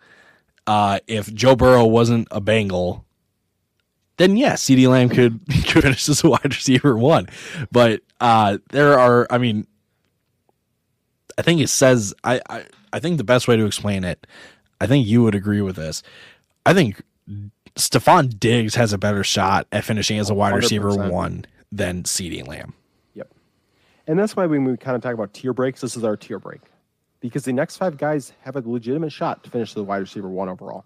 [0.67, 3.05] uh, if Joe Burrow wasn't a Bengal,
[4.17, 7.27] then yeah, CeeDee Lamb could could finish as a wide receiver one.
[7.71, 9.67] But uh, there are, I mean,
[11.37, 14.27] I think it says I, I I think the best way to explain it,
[14.81, 16.03] I think you would agree with this.
[16.69, 17.01] I think
[17.73, 20.55] Stefon Diggs has a better shot at finishing as a wide 100%.
[20.57, 22.75] receiver one than CeeDee Lamb.
[23.15, 23.33] Yep,
[24.05, 26.37] and that's why when we kind of talk about tier breaks, this is our tier
[26.37, 26.61] break
[27.21, 30.47] because the next five guys have a legitimate shot to finish the wide receiver one
[30.47, 30.85] overall.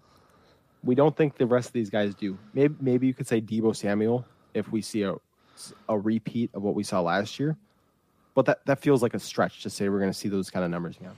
[0.82, 2.38] We don't think the rest of these guys do.
[2.54, 4.24] Maybe maybe you could say Deebo Samuel
[4.54, 5.16] if we see a
[5.90, 7.58] a repeat of what we saw last year.
[8.32, 10.64] But that, that feels like a stretch to say we're going to see those kind
[10.64, 11.12] of numbers again.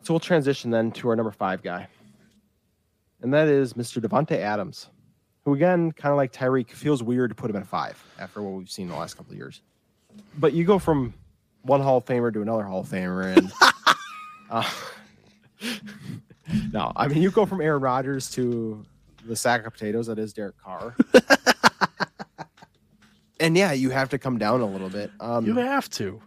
[0.00, 1.88] So we'll transition then to our number five guy.
[3.22, 4.02] And that is Mr.
[4.02, 4.88] Davante Adams,
[5.44, 8.52] who again, kind of like Tyreek, feels weird to put him at five after what
[8.52, 9.62] we've seen the last couple of years.
[10.38, 11.14] But you go from
[11.62, 13.52] one Hall of Famer to another Hall of Famer, and
[14.50, 14.68] uh,
[16.72, 18.84] no, I mean you go from Aaron Rodgers to
[19.24, 20.94] the sack of potatoes that is Derek Carr.
[23.40, 25.10] and yeah, you have to come down a little bit.
[25.20, 26.20] Um, you have to.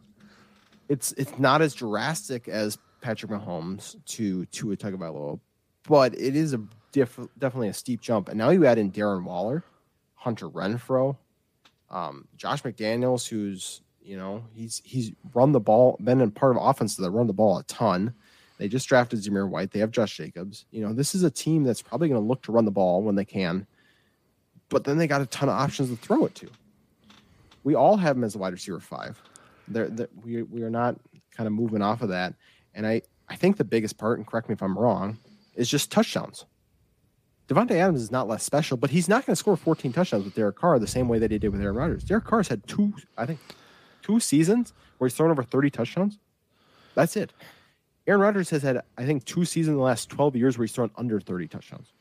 [0.89, 5.39] It's it's not as drastic as Patrick Mahomes to to a Tagovailoa,
[5.87, 6.61] but it is a
[6.91, 8.29] diff, definitely a steep jump.
[8.29, 9.63] And now you add in Darren Waller,
[10.15, 11.17] Hunter Renfrow,
[11.89, 16.61] um, Josh McDaniels, who's you know he's he's run the ball, been in part of
[16.61, 18.13] offense that run the ball a ton.
[18.57, 19.71] They just drafted Zamir White.
[19.71, 20.65] They have Josh Jacobs.
[20.71, 23.01] You know, this is a team that's probably going to look to run the ball
[23.01, 23.65] when they can,
[24.67, 26.49] but then they got a ton of options to throw it to.
[27.63, 29.21] We all have him as a wide receiver five.
[29.67, 30.97] They're, they're, we, we are not
[31.31, 32.33] kind of moving off of that.
[32.73, 35.17] And I, I think the biggest part, and correct me if I'm wrong,
[35.55, 36.45] is just touchdowns.
[37.49, 40.35] Davante Adams is not less special, but he's not going to score 14 touchdowns with
[40.35, 42.03] Derek Carr the same way that he did with Aaron Rodgers.
[42.03, 43.39] Derek Carr's had two, I think,
[44.03, 46.19] two seasons where he's thrown over 30 touchdowns.
[46.93, 47.33] That's it.
[48.05, 50.73] Aaron Rodgers has had, I think, two seasons in the last 12 years where he's
[50.73, 51.91] thrown under 30 touchdowns.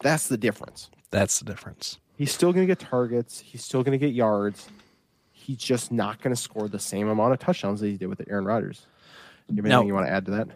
[0.00, 0.90] That's the difference.
[1.10, 1.98] That's the difference.
[2.16, 3.40] He's still going to get targets.
[3.40, 4.68] He's still going to get yards.
[5.32, 8.20] He's just not going to score the same amount of touchdowns that he did with
[8.28, 8.86] Aaron Rodgers.
[9.48, 10.48] You have anything now, you want to add to that?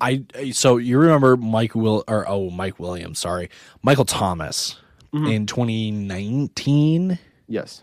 [0.00, 3.50] I so you remember Mike Will or oh Mike Williams, sorry,
[3.82, 4.76] Michael Thomas
[5.12, 5.26] mm-hmm.
[5.26, 7.18] in 2019.
[7.46, 7.82] Yes,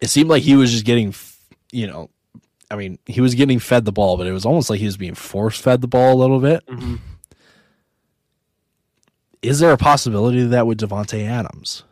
[0.00, 1.14] it seemed like he was just getting,
[1.72, 2.10] you know,
[2.70, 4.96] I mean, he was getting fed the ball, but it was almost like he was
[4.96, 6.66] being force fed the ball a little bit.
[6.66, 6.96] Mm-hmm.
[9.42, 11.84] Is there a possibility of that with Davante Adams?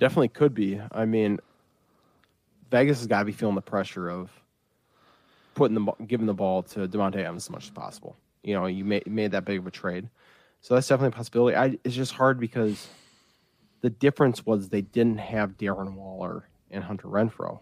[0.00, 0.80] Definitely could be.
[0.90, 1.38] I mean,
[2.70, 4.30] Vegas has got to be feeling the pressure of
[5.56, 8.16] putting the giving the ball to Davante Adams as much as possible.
[8.44, 10.08] You know, you made made that big of a trade,
[10.60, 11.56] so that's definitely a possibility.
[11.56, 12.86] I, it's just hard because
[13.80, 17.58] the difference was they didn't have Darren Waller and Hunter Renfrow.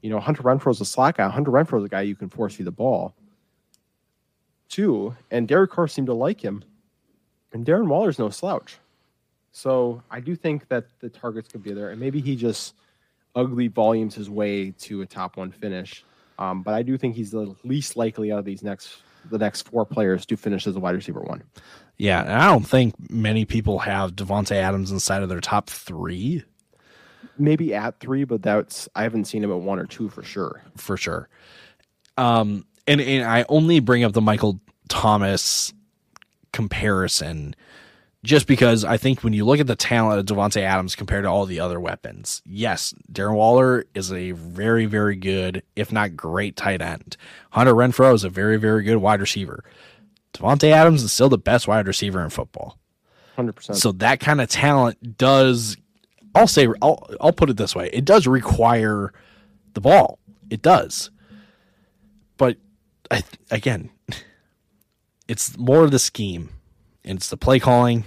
[0.00, 1.28] You know, Hunter Renfrow's a slot guy.
[1.28, 3.14] Hunter Renfrow's a guy you can force you the ball
[4.68, 5.16] too.
[5.30, 6.64] And Derek Carr seemed to like him.
[7.52, 8.78] And Darren Waller's no slouch.
[9.52, 11.90] So I do think that the targets could be there.
[11.90, 12.74] And maybe he just
[13.34, 16.04] ugly volumes his way to a top one finish.
[16.38, 18.98] Um, but I do think he's the least likely out of these next
[19.30, 21.42] the next four players to finish as a wide receiver one.
[21.96, 26.44] Yeah, and I don't think many people have Davante Adams inside of their top three.
[27.38, 30.62] Maybe at three, but that's I haven't seen him at one or two for sure.
[30.76, 31.28] For sure.
[32.16, 35.72] Um, and and I only bring up the Michael Thomas
[36.52, 37.54] comparison
[38.26, 41.30] just because I think when you look at the talent of Davante Adams compared to
[41.30, 46.56] all the other weapons, yes, Darren Waller is a very, very good, if not great,
[46.56, 47.16] tight end.
[47.50, 49.62] Hunter Renfrow is a very, very good wide receiver.
[50.34, 52.76] Davante Adams is still the best wide receiver in football.
[53.36, 53.78] Hundred percent.
[53.78, 55.76] So that kind of talent does.
[56.34, 59.12] I'll say I'll I'll put it this way: it does require
[59.74, 60.18] the ball.
[60.50, 61.10] It does,
[62.38, 62.56] but
[63.08, 63.22] I
[63.52, 63.90] again,
[65.28, 66.50] it's more of the scheme.
[67.08, 68.04] And it's the play calling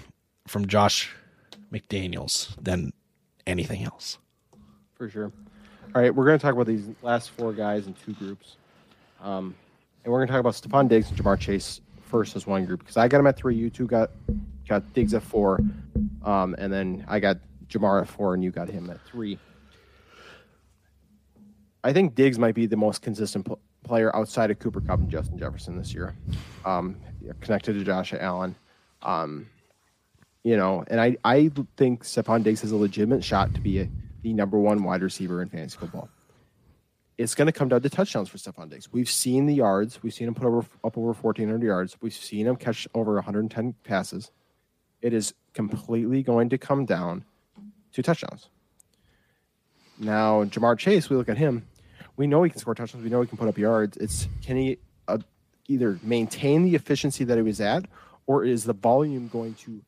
[0.50, 1.12] from Josh
[1.72, 2.92] McDaniels than
[3.46, 4.18] anything else.
[4.96, 5.32] For sure.
[5.96, 8.58] All right, we're going to talk about these last four guys in two groups.
[9.22, 9.56] Um,
[10.04, 12.80] and we're going to talk about Stefon Diggs and Ja'Marr Chase first as one group
[12.80, 13.56] because I got them at three.
[13.56, 14.12] You two got
[14.68, 15.60] got Diggs at four,
[16.24, 17.38] um, and then I got
[17.68, 19.38] Ja'Marr at four, and you got him at three.
[21.84, 25.10] I think Diggs might be the most consistent pl- player outside of Cooper Kupp and
[25.10, 26.16] Justin Jefferson this year,
[26.66, 26.98] um,
[27.42, 28.56] connected to Josh Allen.
[29.02, 29.48] Um,
[30.44, 33.90] you know, and I, I think Stefon Diggs has a legitimate shot to be a,
[34.22, 36.10] the number one wide receiver in fantasy football.
[37.18, 38.92] It's going to come down to touchdowns for Stefon Diggs.
[38.92, 40.02] We've seen the yards.
[40.02, 41.98] We've seen him put over up over 1,400 yards.
[42.02, 44.32] We've seen him catch over 110 passes.
[45.02, 47.26] It is completely going to come down
[47.94, 48.48] to touchdowns.
[49.98, 51.68] Now, Ja'Marr Chase, we look at him.
[52.16, 53.04] We know he can score touchdowns.
[53.04, 53.98] We know he can put up yards.
[53.98, 54.78] It's can he
[55.10, 55.18] uh,
[55.68, 57.86] either maintain the efficiency that he was at,
[58.28, 59.82] or is the volume going to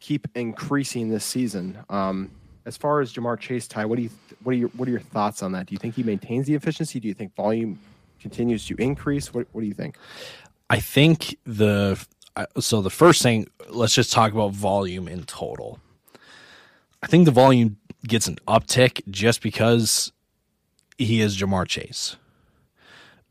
[0.00, 1.78] keep increasing this season?
[1.88, 2.30] Um,
[2.66, 4.10] as far as Ja'Marr Chase, Ty, what do you
[4.42, 5.66] what are your what are your thoughts on that?
[5.66, 7.00] Do you think he maintains the efficiency?
[7.00, 7.78] Do you think volume
[8.20, 9.32] continues to increase?
[9.32, 9.96] What what do you think?
[10.68, 12.04] I think the
[12.58, 15.78] so the first thing, let's just talk about volume in total.
[17.02, 20.12] I think the volume gets an uptick just because
[20.98, 22.16] he is Ja'Marr Chase.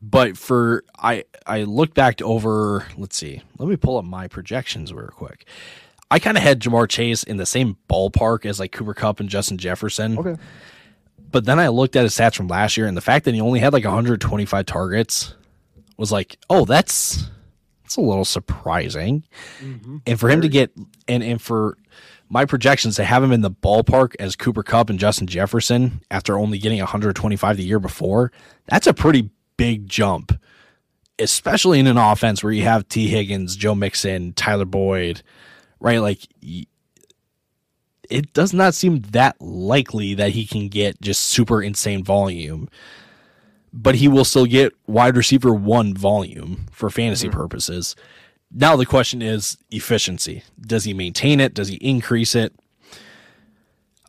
[0.02, 4.92] But for I I look back over let's see, let me pull up my projections
[4.92, 5.46] real quick.
[6.10, 9.28] I kind of had Ja'Marr Chase in the same ballpark as like Cooper Kupp and
[9.28, 10.18] Justin Jefferson.
[10.18, 10.36] Okay.
[11.30, 13.40] But then I looked at his stats from last year and the fact that he
[13.40, 15.34] only had like 125 targets
[15.96, 17.30] was like, oh, that's
[17.82, 19.24] that's a little surprising.
[19.60, 19.98] Mm-hmm.
[20.06, 20.72] And for him to get
[21.06, 21.76] and and for
[22.28, 26.38] my projections to have him in the ballpark as Cooper Kupp and Justin Jefferson after
[26.38, 28.32] only getting 125 the year before,
[28.66, 30.32] that's a pretty big jump,
[31.18, 35.22] especially in an offense where you have Tee Higgins, Joe Mixon, Tyler Boyd,
[35.80, 35.98] right?
[35.98, 36.26] Like,
[38.10, 42.68] it does not seem that likely that he can get just super insane volume,
[43.72, 47.38] but he will still get wide receiver one volume for fantasy mm-hmm.
[47.38, 47.96] purposes.
[48.52, 50.42] Now the question is efficiency.
[50.60, 51.54] Does he maintain it?
[51.54, 52.52] Does he increase it?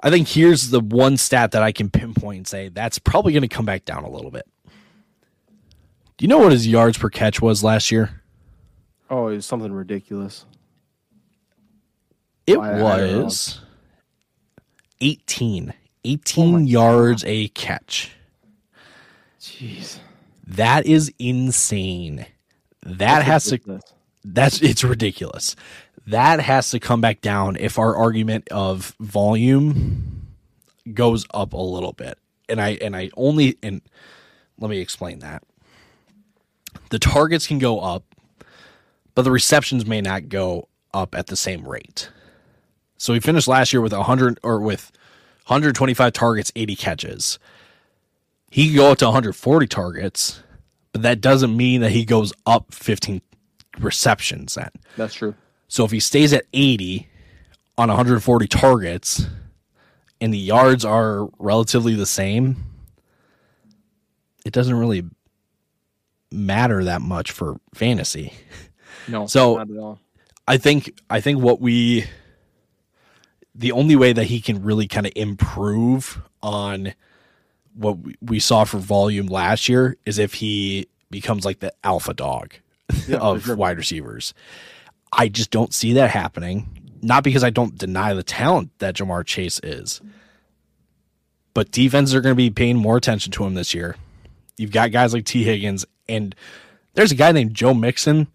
[0.03, 3.43] I think here's the one stat that I can pinpoint and say that's probably going
[3.43, 4.47] to come back down a little bit.
[4.65, 8.21] Do you know what his yards per catch was last year?
[9.11, 10.45] Oh, it was something ridiculous.
[12.51, 15.73] It I, was I 18.
[16.03, 17.29] 18 oh yards God.
[17.29, 18.11] a catch.
[19.39, 19.99] Jeez.
[20.47, 22.25] That is insane.
[22.83, 23.83] That that's has ridiculous.
[23.83, 23.93] to
[24.23, 25.55] that's it's ridiculous.
[26.07, 30.27] That has to come back down if our argument of volume
[30.93, 32.17] goes up a little bit.
[32.49, 33.81] And I and I only and
[34.59, 35.43] let me explain that
[36.89, 38.03] the targets can go up,
[39.15, 42.09] but the receptions may not go up at the same rate.
[43.01, 44.91] So he finished last year with 100 or with
[45.47, 47.39] 125 targets, 80 catches.
[48.51, 50.43] He can go up to 140 targets,
[50.91, 53.19] but that doesn't mean that he goes up 15
[53.79, 54.69] receptions then.
[54.97, 55.33] That's true.
[55.67, 57.09] So if he stays at 80
[57.75, 59.25] on 140 targets
[60.19, 62.55] and the yards are relatively the same,
[64.45, 65.05] it doesn't really
[66.31, 68.31] matter that much for fantasy.
[69.07, 69.97] No, so
[70.47, 72.05] I think I think what we
[73.53, 76.93] the only way that he can really kind of improve on
[77.73, 82.53] what we saw for volume last year is if he becomes like the alpha dog
[83.07, 83.55] yeah, of sure.
[83.55, 84.33] wide receivers.
[85.11, 86.67] I just don't see that happening.
[87.01, 90.01] Not because I don't deny the talent that Ja'Marr Chase is,
[91.53, 93.95] but defenses are going to be paying more attention to him this year.
[94.57, 96.35] You've got guys like Tee Higgins and
[96.93, 98.27] there's a guy named Joe Mixon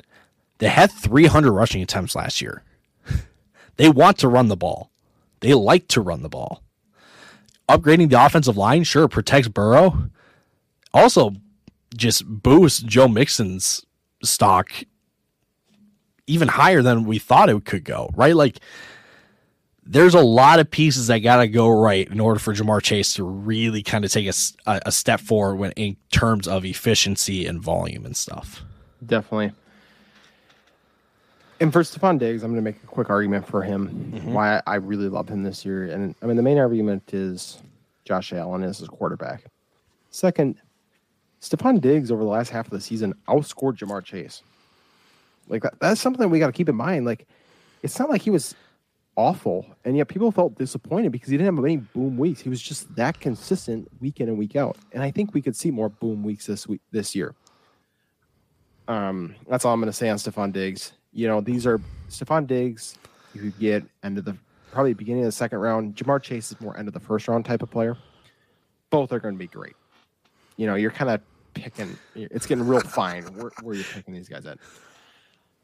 [0.59, 2.63] that had 300 rushing attempts last year.
[3.77, 4.91] they want to run the ball.
[5.47, 6.61] They like to run the ball.
[7.69, 10.11] upgrading the offensive line, sure, protects Burrow.
[10.93, 11.35] Also,
[11.95, 13.87] just boosts Joe Mixon's
[14.25, 14.73] stock
[16.27, 18.35] even higher than we thought it could go, right?
[18.35, 18.59] Like,
[19.85, 23.15] there's a lot of pieces that got to go right in order for Ja'Marr Chase
[23.15, 24.33] to really kind of take a,
[24.67, 28.65] a step forward when in terms of efficiency and volume and stuff.
[29.05, 29.53] Definitely.
[31.61, 34.33] And for Stefon Diggs, I'm going to make a quick argument for him mm-hmm.
[34.33, 35.85] why I really love him this year.
[35.85, 37.63] And I mean, the main argument is
[38.05, 39.45] Josh Allen is his quarterback.
[40.11, 40.57] Second,
[41.41, 44.43] Stefon Diggs over the last half of the season outscored Ja'Marr Chase.
[45.49, 47.07] Like that, that's something we got to keep in mind.
[47.07, 47.27] Like,
[47.83, 48.55] it's not like he was
[49.17, 52.41] awful, and yet people felt disappointed because he didn't have any boom weeks.
[52.41, 54.77] He was just that consistent week in and week out.
[54.93, 57.35] And I think we could see more boom weeks this week this year.
[58.89, 62.47] Um, that's all I'm going to say on Stefon Diggs you know, these are Stefon
[62.47, 62.99] Diggs,
[63.35, 64.37] you could get end of the
[64.71, 65.97] probably beginning of the second round.
[65.97, 67.97] Ja'Marr Chase is more end of the first round type of player.
[68.91, 69.75] Both are going to be great.
[70.59, 71.23] You know, you're kind of
[71.55, 74.59] picking, it's getting real fine where, where you're picking these guys at.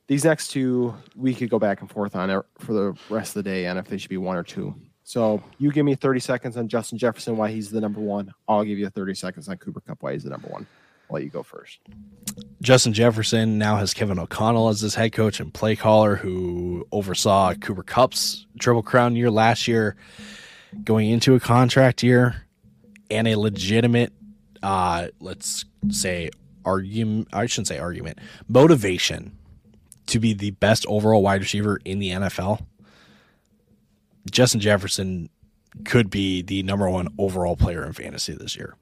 [0.07, 3.45] These next two, we could go back and forth on it for the rest of
[3.45, 4.75] the day and if they should be one or two.
[5.05, 8.33] So you give me 30 seconds on Justin Jefferson, why he's the number one.
[8.49, 10.67] I'll give you 30 seconds on Cooper Kupp, why he's the number one.
[11.13, 11.79] I'll let you go first.
[12.63, 17.53] Justin Jefferson now has Kevin O'Connell as his head coach and play caller, who oversaw
[17.53, 19.97] Cooper Kupp's Triple Crown year last year,
[20.85, 22.47] going into a contract year,
[23.11, 24.15] and a legitimate,
[24.63, 26.31] uh, let's say,
[26.65, 27.29] argument.
[27.31, 29.37] I shouldn't say argument, motivation
[30.07, 32.65] to be the best overall wide receiver in the NFL.
[34.31, 35.29] Justin Jefferson
[35.85, 38.77] could be the number one overall player in fantasy this year.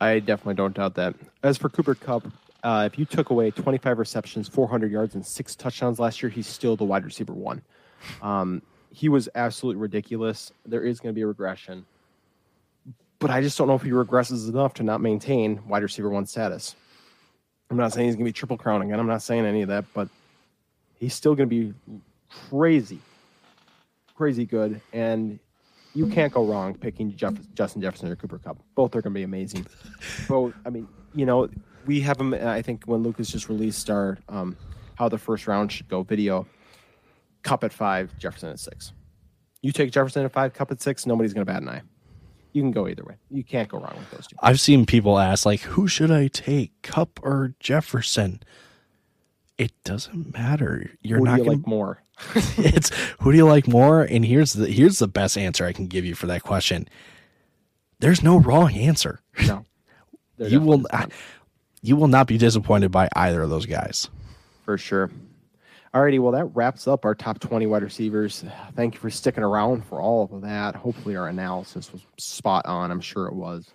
[0.00, 1.14] I definitely don't doubt that.
[1.42, 2.26] As for Cooper Kupp,
[2.62, 6.46] uh, if you took away 25 receptions, 400 yards, and six touchdowns last year, he's
[6.46, 7.62] still the wide receiver one.
[8.22, 10.52] Um, he was absolutely ridiculous.
[10.66, 11.84] There is going to be a regression,
[13.18, 16.26] but I just don't know if he regresses enough to not maintain wide receiver one
[16.26, 16.74] status.
[17.70, 18.98] I'm not saying he's going to be triple crown again.
[18.98, 20.08] I'm not saying any of that, but
[20.98, 21.74] he's still going to be
[22.48, 23.00] crazy,
[24.16, 24.80] crazy good.
[24.92, 25.38] And
[25.98, 28.62] you can't go wrong picking Jeff, Justin Jefferson or Cooper Kupp.
[28.76, 29.66] Both are going to be amazing.
[30.28, 31.48] Both, I mean, you know,
[31.86, 32.34] we have them.
[32.34, 34.56] I think when Lucas just released our um,
[34.94, 36.46] how the first round should go video,
[37.42, 38.92] Kupp at five, Jefferson at six.
[39.60, 41.04] You take Jefferson at five, Kupp at six.
[41.04, 41.82] Nobody's going to bat an eye.
[42.52, 43.16] You can go either way.
[43.28, 44.36] You can't go wrong with those two.
[44.40, 48.40] I've seen people ask like, "Who should I take, Kupp or Jefferson?"
[49.58, 50.88] It doesn't matter.
[51.02, 51.56] You're Who not you gonna...
[51.56, 52.02] like more.
[52.56, 52.90] it's
[53.20, 54.02] who do you like more?
[54.02, 56.88] And here's the here's the best answer I can give you for that question.
[57.98, 59.20] There's no wrong answer.
[59.46, 59.64] No,
[60.38, 61.10] you will not,
[61.82, 64.08] you will not be disappointed by either of those guys.
[64.64, 65.10] For sure.
[65.94, 68.44] Alrighty, well that wraps up our top 20 wide receivers.
[68.76, 70.76] Thank you for sticking around for all of that.
[70.76, 72.90] Hopefully our analysis was spot on.
[72.90, 73.70] I'm sure it was.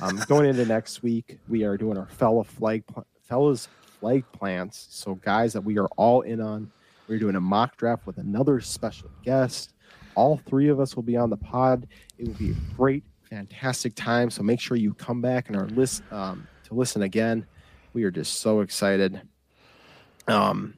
[0.00, 2.84] Um, going into next week, we are doing our fella flag
[3.22, 3.68] fellas
[4.00, 4.88] flag plants.
[4.90, 6.70] So guys that we are all in on
[7.08, 9.72] we're doing a mock draft with another special guest.
[10.14, 11.86] All three of us will be on the pod.
[12.18, 14.30] It will be a great, fantastic time.
[14.30, 17.46] So make sure you come back and are list um, to listen again.
[17.94, 19.22] We are just so excited.
[20.26, 20.74] Um,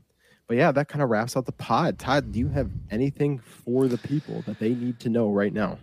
[0.47, 1.99] but yeah, that kind of wraps up the pod.
[1.99, 5.79] Todd, do you have anything for the people that they need to know right now?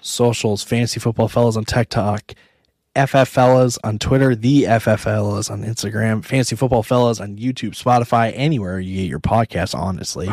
[0.00, 2.32] Socials, Fantasy Football Fellas on TikTok,
[2.96, 8.32] FF Fellas on Twitter, the FF Fellas on Instagram, Fantasy Football Fellas on YouTube, Spotify,
[8.34, 10.28] anywhere you get your podcast, honestly.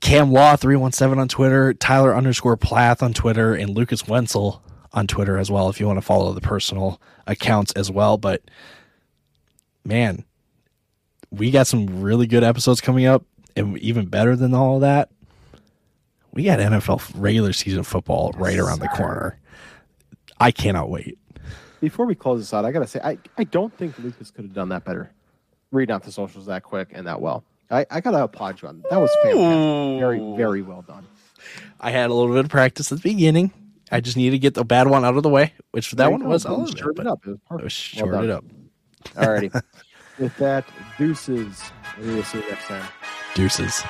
[0.00, 5.36] Cam Law 317 on Twitter, Tyler underscore Plath on Twitter, and Lucas Wenzel on Twitter
[5.36, 8.18] as well if you want to follow the personal accounts as well.
[8.18, 8.42] But
[9.84, 10.24] man,
[11.30, 13.24] we got some really good episodes coming up,
[13.56, 15.10] and even better than all of that,
[16.32, 19.40] we got NFL regular season football right around the corner.
[20.38, 21.18] I cannot wait.
[21.80, 24.54] Before we close this out, I gotta say I, I don't think Lucas could have
[24.54, 25.10] done that better.
[25.72, 27.44] Reading out the socials that quick and that well.
[27.70, 28.90] I, I gotta applaud you on that.
[28.90, 30.00] That was fantastic.
[30.00, 31.06] Very, very well done.
[31.80, 33.52] I had a little bit of practice at the beginning.
[33.90, 36.24] I just needed to get the bad one out of the way, which that one
[36.24, 36.44] was.
[36.46, 37.20] I shorted it up.
[37.26, 37.60] It was perfect.
[37.60, 38.44] It was shorted well up.
[39.14, 39.62] Alrighty.
[40.18, 40.64] With that,
[40.96, 41.62] deuces.
[42.00, 42.88] We will see you next time.
[43.34, 43.82] Deuces.